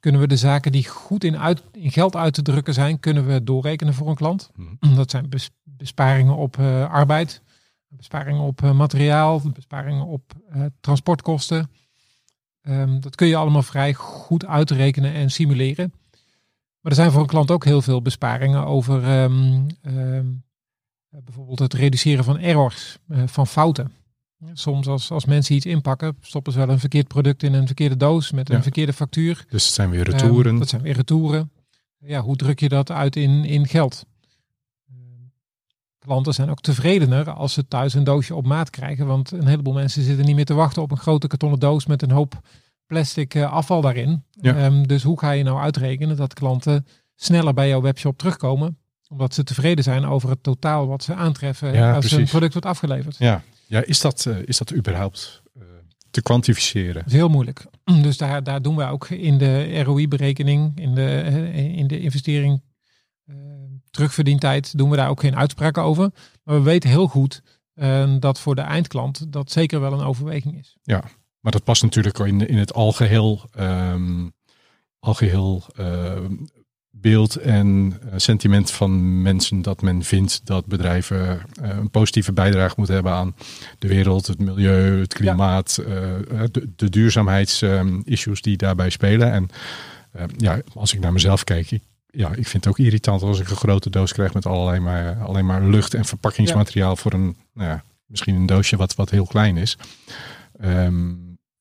kunnen 0.00 0.20
we 0.20 0.26
de 0.26 0.36
zaken 0.36 0.72
die 0.72 0.88
goed 0.88 1.24
in, 1.24 1.38
uit, 1.38 1.62
in 1.72 1.90
geld 1.90 2.16
uit 2.16 2.34
te 2.34 2.42
drukken 2.42 2.74
zijn, 2.74 3.00
kunnen 3.00 3.26
we 3.26 3.44
doorrekenen 3.44 3.94
voor 3.94 4.08
een 4.08 4.14
klant. 4.14 4.50
Mhm. 4.54 4.94
Dat 4.96 5.10
zijn 5.10 5.28
bes- 5.28 5.50
besparingen 5.62 6.36
op 6.36 6.58
eh, 6.58 6.90
arbeid, 6.90 7.42
besparingen 7.88 8.40
op 8.42 8.62
eh, 8.62 8.72
materiaal, 8.72 9.40
besparingen 9.52 10.04
op 10.06 10.32
eh, 10.48 10.64
transportkosten. 10.80 11.70
Ehm, 12.62 13.00
dat 13.00 13.14
kun 13.14 13.26
je 13.26 13.36
allemaal 13.36 13.62
vrij 13.62 13.94
goed 13.94 14.46
uitrekenen 14.46 15.12
en 15.12 15.30
simuleren. 15.30 15.92
Maar 16.80 16.92
er 16.92 16.98
zijn 16.98 17.10
voor 17.10 17.20
een 17.20 17.26
klant 17.26 17.50
ook 17.50 17.64
heel 17.64 17.82
veel 17.82 18.02
besparingen 18.02 18.66
over 18.66 19.04
ehm, 19.04 19.68
ehm, 19.82 20.26
bijvoorbeeld 21.24 21.58
het 21.58 21.74
reduceren 21.74 22.24
van 22.24 22.38
errors, 22.38 22.98
eh, 23.08 23.22
van 23.26 23.46
fouten. 23.46 23.92
Soms 24.52 24.86
als, 24.86 25.10
als 25.10 25.24
mensen 25.24 25.54
iets 25.54 25.66
inpakken, 25.66 26.16
stoppen 26.20 26.52
ze 26.52 26.58
wel 26.58 26.68
een 26.68 26.78
verkeerd 26.78 27.08
product 27.08 27.42
in 27.42 27.54
een 27.54 27.66
verkeerde 27.66 27.96
doos 27.96 28.30
met 28.30 28.48
een 28.50 28.56
Ja. 28.56 28.62
verkeerde 28.62 28.92
factuur. 28.92 29.44
Dus 29.48 29.64
het 29.64 29.74
zijn 29.74 29.90
weer 29.90 30.02
retouren. 30.10 30.58
Dat 30.58 30.68
zijn 30.68 30.82
weer 30.82 30.94
retouren. 30.94 31.50
Ja, 31.98 32.20
hoe 32.20 32.36
druk 32.36 32.60
je 32.60 32.68
dat 32.68 32.90
uit 32.90 33.16
in, 33.16 33.44
in 33.44 33.66
geld? 33.66 34.06
Klanten 36.06 36.34
zijn 36.34 36.50
ook 36.50 36.60
tevredener 36.60 37.30
als 37.30 37.52
ze 37.52 37.68
thuis 37.68 37.94
een 37.94 38.04
doosje 38.04 38.34
op 38.34 38.46
maat 38.46 38.70
krijgen. 38.70 39.06
Want 39.06 39.30
een 39.30 39.46
heleboel 39.46 39.72
mensen 39.72 40.02
zitten 40.02 40.26
niet 40.26 40.34
meer 40.34 40.44
te 40.44 40.54
wachten 40.54 40.82
op 40.82 40.90
een 40.90 40.96
grote 40.96 41.26
kartonnen 41.26 41.58
doos 41.58 41.86
met 41.86 42.02
een 42.02 42.10
hoop 42.10 42.40
plastic 42.86 43.34
eh, 43.34 43.52
afval 43.52 43.80
daarin. 43.80 44.24
Ja. 44.30 44.56
Ehm, 44.56 44.82
dus 44.82 45.02
hoe 45.02 45.18
ga 45.18 45.30
je 45.30 45.42
nou 45.42 45.58
uitrekenen 45.60 46.16
dat 46.16 46.34
klanten 46.34 46.86
sneller 47.14 47.54
bij 47.54 47.68
jouw 47.68 47.80
webshop 47.80 48.18
terugkomen? 48.18 48.78
Omdat 49.08 49.34
ze 49.34 49.44
tevreden 49.44 49.84
zijn 49.84 50.04
over 50.04 50.30
het 50.30 50.42
totaal 50.42 50.86
wat 50.86 51.02
ze 51.02 51.14
aantreffen 51.14 51.72
Ja, 51.72 51.94
als 51.94 52.04
een 52.04 52.10
precies. 52.10 52.30
product 52.30 52.52
wordt 52.52 52.68
afgeleverd. 52.68 53.16
ja, 53.18 53.42
ja 53.66 53.84
is, 53.84 54.00
dat, 54.00 54.26
eh, 54.26 54.36
is 54.44 54.58
dat 54.58 54.74
überhaupt 54.74 55.42
eh, 55.54 55.62
te 56.10 56.22
kwantificeren? 56.22 56.94
Dat 56.94 57.06
is 57.06 57.12
heel 57.12 57.28
moeilijk. 57.28 57.66
Dus 58.02 58.16
daar, 58.16 58.42
daar 58.42 58.62
doen 58.62 58.76
wij 58.76 58.88
ook 58.88 59.08
in 59.08 59.38
de 59.38 59.82
ROI-berekening, 59.82 60.72
in 60.80 60.94
de, 60.94 61.22
in 61.52 61.86
de 61.86 62.00
investering 62.00 62.60
terugverdientijd, 63.90 64.78
doen 64.78 64.90
we 64.90 64.96
daar 64.96 65.08
ook 65.08 65.20
geen 65.20 65.36
uitspraken 65.36 65.82
over. 65.82 66.10
Maar 66.44 66.54
we 66.54 66.62
weten 66.62 66.90
heel 66.90 67.06
goed 67.06 67.42
eh, 67.74 68.14
dat 68.18 68.40
voor 68.40 68.54
de 68.54 68.60
eindklant 68.60 69.32
dat 69.32 69.50
zeker 69.50 69.80
wel 69.80 69.92
een 69.92 70.06
overweging 70.06 70.58
is. 70.58 70.76
Maar 71.40 71.52
dat 71.52 71.64
past 71.64 71.82
natuurlijk 71.82 72.18
in, 72.18 72.48
in 72.48 72.58
het 72.58 72.74
algeheel, 72.74 73.40
ehm, 73.54 74.28
algeheel 74.98 75.62
ehm, 75.76 76.34
beeld 76.90 77.36
en 77.36 77.98
eh, 78.02 78.12
sentiment 78.16 78.70
van 78.70 79.22
mensen 79.22 79.62
dat 79.62 79.82
men 79.82 80.02
vindt 80.02 80.40
dat 80.44 80.66
bedrijven 80.66 81.40
eh, 81.62 81.68
een 81.68 81.90
positieve 81.90 82.32
bijdrage 82.32 82.74
moeten 82.76 82.94
hebben 82.94 83.12
aan 83.12 83.34
de 83.78 83.88
wereld, 83.88 84.26
het 84.26 84.38
milieu, 84.38 85.00
het 85.00 85.14
klimaat, 85.14 85.78
eh, 85.78 85.94
de, 86.50 86.72
de 86.76 86.88
duurzaamheidsissues 86.88 88.42
die 88.42 88.56
daarbij 88.56 88.90
spelen. 88.90 89.32
En 89.32 89.48
ja, 90.36 90.60
als 90.74 90.94
ik 90.94 91.00
naar 91.00 91.12
mezelf 91.12 91.44
kijk, 91.44 91.70
ik 91.70 91.82
ja, 92.10 92.28
ik 92.28 92.46
vind 92.46 92.64
het 92.64 92.66
ook 92.66 92.78
irritant 92.78 93.22
als 93.22 93.40
ik 93.40 93.50
een 93.50 93.56
grote 93.56 93.90
doos 93.90 94.12
krijg 94.12 94.34
met 94.34 94.46
allerlei 94.46 94.80
maar, 94.80 95.22
alleen 95.22 95.46
maar 95.46 95.62
lucht 95.62 95.94
en 95.94 96.04
verpakkingsmateriaal 96.04 96.96
voor 96.96 97.12
een, 97.12 97.36
nou 97.52 97.68
ja, 97.68 97.84
misschien 98.06 98.34
een 98.34 98.46
doosje 98.46 98.76
wat, 98.76 98.94
wat 98.94 99.10
heel 99.10 99.26
klein 99.26 99.56
is. 99.56 99.78
Ehm, 100.58 101.14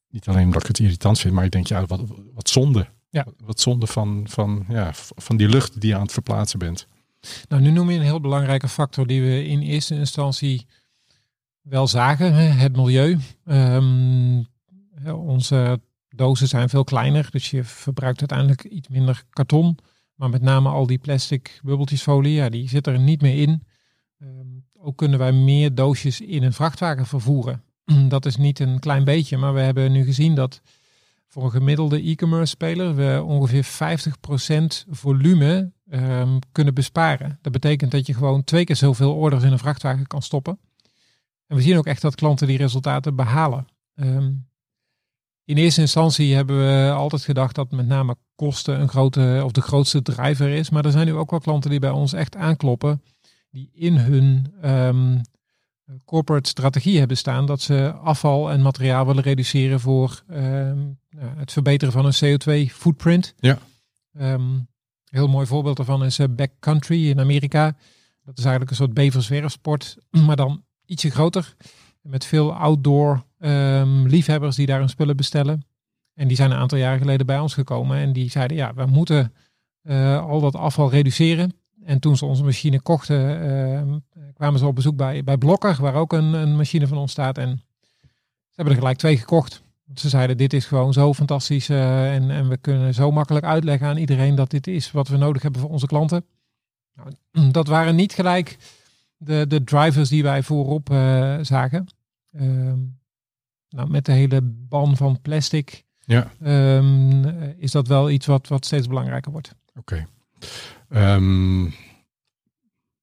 niet 0.10 0.28
alleen 0.28 0.46
omdat 0.46 0.62
ik 0.62 0.68
het 0.68 0.80
irritant 0.80 1.20
vind, 1.20 1.34
maar 1.34 1.46
ik 1.46 1.52
denk, 1.52 1.68
ja, 1.68 1.86
wat, 1.86 2.02
wat 2.34 2.50
zonde. 2.50 2.88
Ja. 3.10 3.26
Wat 3.38 3.60
zonde 3.60 3.88
van, 3.88 4.26
van, 4.28 4.66
ja, 4.68 4.92
van 5.16 5.38
die 5.38 5.50
lucht 5.50 5.82
die 5.82 5.90
je 5.90 5.96
aan 5.96 6.02
het 6.02 6.12
verplaatsen 6.12 6.60
bent. 6.60 6.88
Nou, 7.48 7.62
nu 7.62 7.72
noem 7.72 7.90
je 7.90 7.98
een 7.98 8.04
heel 8.04 8.22
belangrijke 8.22 8.68
factor 8.68 9.08
die 9.08 9.22
we 9.22 9.46
in 9.46 9.62
eerste 9.62 9.96
instantie 9.96 10.66
wel 11.62 11.88
zagen, 11.88 12.34
hè, 12.34 12.44
het 12.44 12.76
milieu. 12.76 13.18
Ehm, 13.46 14.44
onze 15.06 15.82
dozen 16.10 16.48
zijn 16.48 16.70
veel 16.70 16.84
kleiner, 16.84 17.28
dus 17.32 17.50
je 17.50 17.64
verbruikt 17.64 18.20
uiteindelijk 18.20 18.64
iets 18.64 18.88
minder 18.88 19.24
karton. 19.30 19.78
Maar 20.20 20.30
met 20.30 20.42
name 20.42 20.70
al 20.70 20.88
die 20.88 20.98
plastic 20.98 21.60
bubbeltjesfolie, 21.64 22.34
ja, 22.34 22.50
die 22.50 22.70
zit 22.70 22.88
er 22.88 23.00
niet 23.00 23.22
meer 23.22 23.42
in. 23.42 23.64
Ehm, 24.20 24.48
ook 24.74 24.98
kunnen 24.98 25.20
wij 25.20 25.32
meer 25.32 25.76
doosjes 25.76 26.22
in 26.22 26.44
een 26.44 26.54
vrachtwagen 26.54 27.06
vervoeren. 27.06 27.64
Dat 28.08 28.26
is 28.26 28.36
niet 28.36 28.60
een 28.60 28.80
klein 28.80 29.04
beetje, 29.04 29.38
maar 29.38 29.54
we 29.54 29.60
hebben 29.60 29.92
nu 29.92 30.04
gezien 30.04 30.36
dat 30.36 30.62
voor 31.28 31.44
een 31.44 31.52
gemiddelde 31.52 32.02
e-commerce 32.02 32.46
speler 32.46 32.96
we 32.96 33.24
ongeveer 33.24 33.66
50% 33.66 34.90
volume 34.90 35.72
um, 35.92 36.40
kunnen 36.52 36.74
besparen. 36.74 37.40
Dat 37.42 37.52
betekent 37.52 37.92
dat 37.92 38.06
je 38.06 38.14
gewoon 38.14 38.44
twee 38.44 38.64
keer 38.64 38.76
zoveel 38.76 39.14
orders 39.14 39.44
in 39.44 39.52
een 39.52 39.60
vrachtwagen 39.60 40.08
kan 40.08 40.22
stoppen. 40.22 40.60
En 41.48 41.56
we 41.56 41.62
zien 41.62 41.78
ook 41.78 41.86
echt 41.86 42.02
dat 42.02 42.16
klanten 42.16 42.48
die 42.48 42.58
resultaten 42.58 43.16
behalen. 43.16 43.68
Um, 43.96 44.48
in 45.44 45.58
eerste 45.58 45.82
instantie 45.82 46.36
hebben 46.36 46.58
we 46.58 46.92
altijd 46.92 47.24
gedacht 47.24 47.56
dat 47.56 47.72
met 47.72 47.88
name 47.88 48.16
kosten 48.39 48.82
een 48.82 48.89
grote 48.89 49.41
of 49.43 49.52
de 49.52 49.62
grootste 49.62 50.02
driver 50.02 50.49
is. 50.49 50.69
Maar 50.69 50.86
er 50.86 50.91
zijn 50.91 51.06
nu 51.06 51.13
ook 51.13 51.30
wel 51.30 51.39
klanten 51.39 51.69
die 51.69 51.80
bij 51.80 51.89
ons 51.89 52.13
echt 52.13 52.36
aankloppen. 52.36 53.02
Die 53.52 53.69
in 53.73 53.95
hun 53.95 54.54
um, 54.63 55.21
corporate 56.06 56.49
strategie 56.49 56.99
hebben 56.99 57.17
staan 57.17 57.45
dat 57.45 57.62
ze 57.62 57.93
afval 57.93 58.52
en 58.52 58.62
materiaal 58.62 59.06
willen 59.06 59.23
reduceren 59.23 59.80
voor 59.80 60.23
um, 60.32 60.99
het 61.17 61.52
verbeteren 61.52 61.93
van 61.93 62.06
een 62.06 62.39
CO2 62.69 62.73
footprint. 62.73 63.34
Ja. 63.38 63.58
Um, 64.19 64.67
heel 65.10 65.28
mooi 65.28 65.45
voorbeeld 65.45 65.78
daarvan 65.78 66.06
is 66.06 66.19
uh, 66.19 66.28
Backcountry 66.30 67.10
in 67.10 67.19
Amerika. 67.19 67.75
Dat 68.23 68.38
is 68.38 68.43
eigenlijk 68.43 68.69
een 68.71 68.78
soort 68.78 68.93
beverswerfsport, 68.93 69.97
maar 70.25 70.36
dan 70.36 70.63
ietsje 70.86 71.10
groter. 71.10 71.56
Met 72.02 72.25
veel 72.25 72.54
outdoor 72.54 73.23
um, 73.39 74.08
liefhebbers 74.08 74.56
die 74.56 74.65
daar 74.65 74.80
hun 74.80 74.89
spullen 74.89 75.17
bestellen. 75.17 75.63
En 76.20 76.28
die 76.28 76.38
zijn 76.38 76.52
een 76.52 76.58
aantal 76.58 76.78
jaren 76.78 77.00
geleden 77.00 77.26
bij 77.26 77.40
ons 77.40 77.54
gekomen. 77.54 77.98
En 77.98 78.14
die 78.14 78.30
zeiden, 78.30 78.58
ja, 78.58 78.74
we 78.74 78.86
moeten 78.86 79.34
uh, 79.84 80.26
al 80.26 80.40
dat 80.40 80.56
afval 80.56 80.90
reduceren. 80.90 81.54
En 81.84 82.00
toen 82.00 82.18
ze 82.18 82.26
onze 82.26 82.44
machine 82.44 82.82
kochten, 82.82 83.44
uh, 83.48 83.96
kwamen 84.34 84.60
ze 84.60 84.66
op 84.66 84.76
bezoek 84.76 84.96
bij, 84.96 85.24
bij 85.24 85.38
Blokker, 85.38 85.78
waar 85.82 85.94
ook 85.94 86.14
een, 86.14 86.34
een 86.34 86.56
machine 86.56 86.88
van 86.88 86.98
ons 86.98 87.12
staat. 87.12 87.38
En 87.38 87.62
ze 88.48 88.56
hebben 88.56 88.74
er 88.74 88.80
gelijk 88.80 88.98
twee 88.98 89.18
gekocht. 89.18 89.64
Ze 89.94 90.10
zeiden, 90.10 90.38
dit 90.38 90.54
is 90.54 90.66
gewoon 90.66 90.94
zo 90.94 91.14
fantastisch. 91.14 91.70
Uh, 91.70 92.14
en, 92.14 92.32
en 92.32 92.50
we 92.50 92.58
kunnen 92.58 92.94
zo 92.94 93.12
makkelijk 93.12 93.46
uitleggen 93.46 93.88
aan 93.88 93.98
iedereen 93.98 94.36
dat 94.36 94.50
dit 94.50 94.68
is 94.68 94.92
wat 94.92 95.08
we 95.08 95.18
nodig 95.18 95.42
hebben 95.42 95.62
voor 95.62 95.70
onze 95.70 95.88
klanten. 95.88 96.26
Nou, 96.94 97.52
dat 97.52 97.68
waren 97.68 97.96
niet 97.96 98.14
gelijk 98.14 98.58
de, 99.18 99.46
de 99.48 99.64
drivers 99.64 100.10
die 100.10 100.24
wij 100.24 100.44
voorop 100.44 100.88
zagen. 101.42 101.88
Uh, 102.32 102.74
nou, 103.70 103.90
met 103.90 104.06
de 104.06 104.12
hele 104.12 104.42
ban 104.44 104.98
van 104.98 105.22
plastic 105.22 105.88
ja. 106.10 106.32
um, 106.78 107.26
is 107.58 107.72
dat 107.72 107.88
wel 107.88 108.10
iets 108.10 108.26
wat, 108.26 108.48
wat 108.48 108.65
steeds 108.65 108.88
belangrijker 108.88 109.32
wordt. 109.32 109.56
Oké. 109.76 110.08
Okay. 110.89 111.15
Um, 111.15 111.74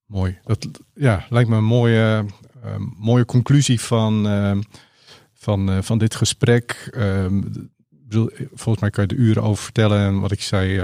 mooi. 0.06 0.38
Dat 0.44 0.68
ja, 0.94 1.26
lijkt 1.28 1.48
me 1.48 1.56
een 1.56 1.64
mooie, 1.64 2.24
uh, 2.64 2.74
mooie 2.96 3.24
conclusie 3.24 3.80
van, 3.80 4.26
uh, 4.26 4.56
van, 5.32 5.70
uh, 5.70 5.78
van 5.82 5.98
dit 5.98 6.14
gesprek. 6.14 6.88
bedoel, 7.90 8.30
volgens 8.54 8.80
mij 8.80 8.90
kan 8.90 9.04
je 9.06 9.14
er 9.14 9.20
uren 9.22 9.42
over 9.42 9.64
vertellen. 9.64 9.98
En 9.98 10.20
wat 10.20 10.32
ik 10.32 10.42
zei, 10.42 10.78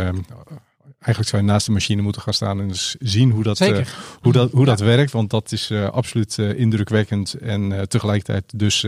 eigenlijk 0.98 1.28
zou 1.28 1.42
je 1.42 1.48
naast 1.48 1.66
de 1.66 1.72
machine 1.72 2.02
moeten 2.02 2.22
gaan 2.22 2.34
staan 2.34 2.60
en 2.60 2.68
dus 2.68 2.96
zien 2.98 3.30
hoe 3.30 3.42
dat, 3.42 3.60
uh, 3.60 3.86
hoe 4.20 4.32
dat, 4.32 4.50
hoe 4.50 4.64
dat 4.64 4.80
werkt. 4.80 5.12
Want 5.12 5.30
dat 5.30 5.52
is 5.52 5.70
uh, 5.70 5.88
absoluut 5.88 6.36
uh, 6.38 6.58
indrukwekkend 6.58 7.34
en 7.34 7.88
tegelijkertijd 7.88 8.58
dus 8.58 8.86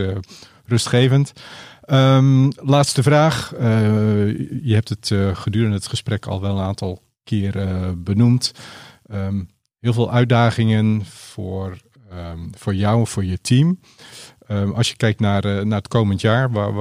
rustgevend. 0.67 1.33
Um, 1.89 2.51
laatste 2.55 3.03
vraag. 3.03 3.49
je 4.61 4.73
hebt 4.73 4.89
het 4.89 5.11
gedurende 5.33 5.75
het 5.75 5.87
gesprek 5.87 6.25
al 6.25 6.41
wel 6.41 6.57
een 6.57 6.63
aantal 6.63 7.01
keer 7.23 7.53
benoemd. 7.97 8.51
Um, 9.11 9.49
heel 9.79 9.93
veel 9.93 10.11
uitdagingen 10.11 11.05
voor, 11.05 11.77
um, 12.13 12.51
voor 12.57 12.75
jou 12.75 12.99
en 12.99 13.07
voor 13.07 13.25
je 13.25 13.41
team. 13.41 13.79
als 14.75 14.89
je 14.89 14.95
kijkt 14.95 15.19
naar, 15.19 15.65
naar 15.65 15.77
het 15.77 15.87
komend 15.87 16.21
jaar, 16.21 16.51
waar, 16.51 16.73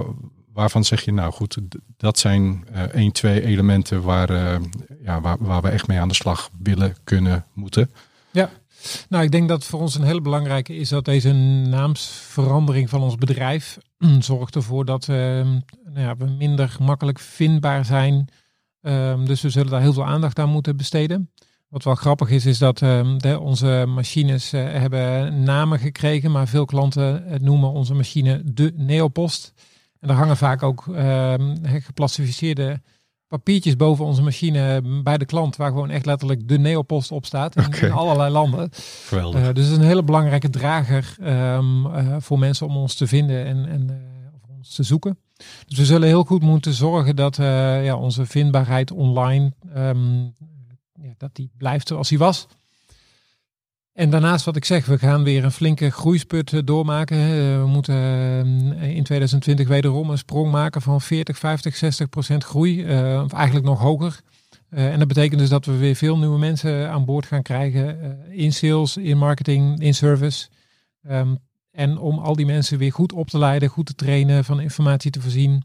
waarvan 0.52 0.84
zeg 0.84 1.02
je 1.02 1.12
nou 1.12 1.32
goed, 1.32 1.58
dat 1.96 2.18
zijn 2.18 2.66
één, 2.92 3.12
twee 3.12 3.42
elementen 3.42 4.02
waar, 4.02 4.60
ja, 5.02 5.20
waar, 5.20 5.36
waar 5.40 5.62
we 5.62 5.68
echt 5.68 5.86
mee 5.86 5.98
aan 5.98 6.08
de 6.08 6.14
slag 6.14 6.50
willen, 6.62 6.96
kunnen, 7.04 7.44
moeten? 7.52 7.90
Ja, 8.30 8.50
nou 9.08 9.24
ik 9.24 9.30
denk 9.30 9.48
dat 9.48 9.64
voor 9.64 9.80
ons 9.80 9.94
een 9.94 10.02
hele 10.02 10.20
belangrijke 10.20 10.76
is 10.76 10.88
dat 10.88 11.04
deze 11.04 11.32
naamsverandering 11.32 12.88
van 12.88 13.02
ons 13.02 13.14
bedrijf 13.14 13.78
zorgt 14.18 14.54
ervoor 14.54 14.84
dat 14.84 15.08
uh, 15.08 15.16
nou 15.16 15.60
ja, 15.94 16.16
we 16.16 16.24
minder 16.24 16.76
makkelijk 16.80 17.18
vindbaar 17.18 17.84
zijn. 17.84 18.28
Um, 18.80 19.26
dus 19.26 19.40
we 19.40 19.50
zullen 19.50 19.70
daar 19.70 19.80
heel 19.80 19.92
veel 19.92 20.04
aandacht 20.04 20.38
aan 20.38 20.48
moeten 20.48 20.76
besteden. 20.76 21.30
Wat 21.68 21.84
wel 21.84 21.94
grappig 21.94 22.30
is, 22.30 22.46
is 22.46 22.58
dat 22.58 22.78
de, 22.78 23.38
onze 23.40 23.84
machines 23.88 24.52
uh, 24.52 24.72
hebben 24.72 25.42
namen 25.42 25.78
gekregen, 25.78 26.30
maar 26.30 26.48
veel 26.48 26.64
klanten 26.64 27.38
noemen 27.42 27.70
onze 27.70 27.94
machine 27.94 28.42
de 28.44 28.72
Neopost. 28.76 29.52
En 30.00 30.08
er 30.08 30.14
hangen 30.14 30.36
vaak 30.36 30.62
ook 30.62 30.86
uh, 30.86 31.34
geplastificeerde 31.62 32.80
papiertjes 33.34 33.76
boven 33.76 34.04
onze 34.04 34.22
machine 34.22 34.82
bij 35.02 35.18
de 35.18 35.24
klant, 35.24 35.56
waar 35.56 35.70
gewoon 35.70 35.90
echt 35.90 36.06
letterlijk 36.06 36.48
de 36.48 36.58
Neopost 36.58 37.12
op 37.12 37.26
staat 37.26 37.56
in, 37.56 37.66
okay. 37.66 37.88
in 37.88 37.92
allerlei 37.92 38.32
landen. 38.32 38.70
Uh, 39.12 39.32
dus 39.32 39.46
het 39.46 39.58
is 39.58 39.70
een 39.70 39.80
hele 39.80 40.02
belangrijke 40.02 40.50
drager 40.50 41.16
um, 41.20 41.86
uh, 41.86 42.16
voor 42.18 42.38
mensen 42.38 42.66
om 42.66 42.76
ons 42.76 42.94
te 42.94 43.06
vinden 43.06 43.44
en, 43.44 43.68
en 43.68 43.88
uh, 43.90 44.56
ons 44.56 44.74
te 44.74 44.82
zoeken. 44.82 45.18
Dus 45.66 45.78
we 45.78 45.84
zullen 45.84 46.08
heel 46.08 46.24
goed 46.24 46.42
moeten 46.42 46.72
zorgen 46.72 47.16
dat 47.16 47.36
ja, 47.36 47.96
onze 47.96 48.26
vindbaarheid 48.26 48.90
online 48.90 49.52
um, 49.76 50.34
ja, 51.02 51.14
dat 51.16 51.30
die 51.32 51.50
blijft 51.56 51.88
zoals 51.88 52.08
die 52.08 52.18
was. 52.18 52.46
En 53.94 54.11
daarnaast 54.11 54.44
wat 54.44 54.57
ik 54.57 54.64
zeg, 54.64 54.87
we 54.87 54.98
gaan 54.98 55.24
weer 55.24 55.44
een 55.44 55.50
flinke 55.50 55.90
groeisput 55.90 56.52
eh, 56.52 56.61
doormaken. 56.64 57.16
We 57.61 57.66
moeten 57.66 57.94
eh, 57.94 58.96
in 58.96 59.02
2020 59.02 59.68
wederom 59.68 60.11
een 60.11 60.18
sprong 60.18 60.50
maken 60.50 60.83
van 60.83 61.00
40, 61.00 61.38
50, 61.38 61.76
60 61.76 62.09
procent 62.09 62.44
groei. 62.44 62.83
Of 63.22 63.33
eigenlijk 63.33 63.66
nog 63.66 63.80
hoger. 63.80 64.20
En 64.70 64.98
dat 64.98 65.09
betekent 65.09 65.40
dus 65.40 65.48
dat 65.48 65.66
we 65.66 65.76
weer 65.76 65.94
veel 65.94 66.18
nieuwe 66.18 66.38
mensen 66.38 66.90
aan 66.90 67.04
boord 67.04 67.26
gaan 67.26 67.42
krijgen. 67.42 68.18
In 68.30 68.52
sales, 68.52 68.96
in 68.96 69.18
marketing, 69.18 69.80
in 69.80 69.94
service. 69.94 70.48
Um, 71.11 71.38
en 71.74 71.98
om 71.98 72.18
al 72.18 72.37
die 72.37 72.46
mensen 72.46 72.78
weer 72.78 72.92
goed 72.92 73.12
op 73.12 73.28
te 73.28 73.38
leiden, 73.38 73.68
goed 73.68 73.87
te 73.87 73.94
trainen, 73.94 74.44
van 74.44 74.61
informatie 74.61 75.11
te 75.11 75.20
voorzien. 75.20 75.64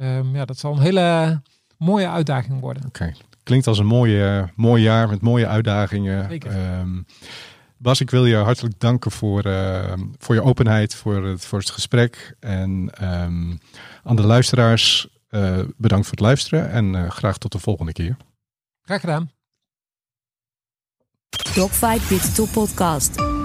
Um, 0.00 0.36
ja, 0.36 0.44
dat 0.44 0.58
zal 0.58 0.72
een 0.72 0.80
hele 0.80 1.42
mooie 1.78 2.08
uitdaging 2.08 2.60
worden. 2.60 2.86
Oké, 2.86 3.02
okay. 3.02 3.16
klinkt 3.42 3.66
als 3.66 3.78
een 3.78 3.86
mooie, 3.86 4.50
mooi 4.54 4.82
jaar 4.82 5.08
met 5.08 5.20
mooie 5.20 5.46
uitdagingen. 5.46 6.28
Zeker. 6.28 6.78
Um, 6.80 7.06
Bas, 7.82 8.00
ik 8.00 8.10
wil 8.10 8.26
je 8.26 8.36
hartelijk 8.36 8.80
danken 8.80 9.10
voor, 9.10 9.46
uh, 9.46 9.92
voor 10.18 10.34
je 10.34 10.42
openheid, 10.42 10.94
voor 10.94 11.24
het, 11.24 11.44
voor 11.44 11.58
het 11.58 11.70
gesprek. 11.70 12.36
En 12.40 12.90
um, 13.02 13.58
aan 14.02 14.16
de 14.16 14.26
luisteraars, 14.26 15.08
uh, 15.30 15.58
bedankt 15.76 16.06
voor 16.06 16.16
het 16.16 16.26
luisteren 16.26 16.70
en 16.70 16.94
uh, 16.94 17.10
graag 17.10 17.38
tot 17.38 17.52
de 17.52 17.58
volgende 17.58 17.92
keer. 17.92 18.16
Graag 18.82 19.00
gedaan. 19.00 19.30
Dogfight 21.54 22.08
Digital 22.08 22.46
Podcast. 22.46 23.39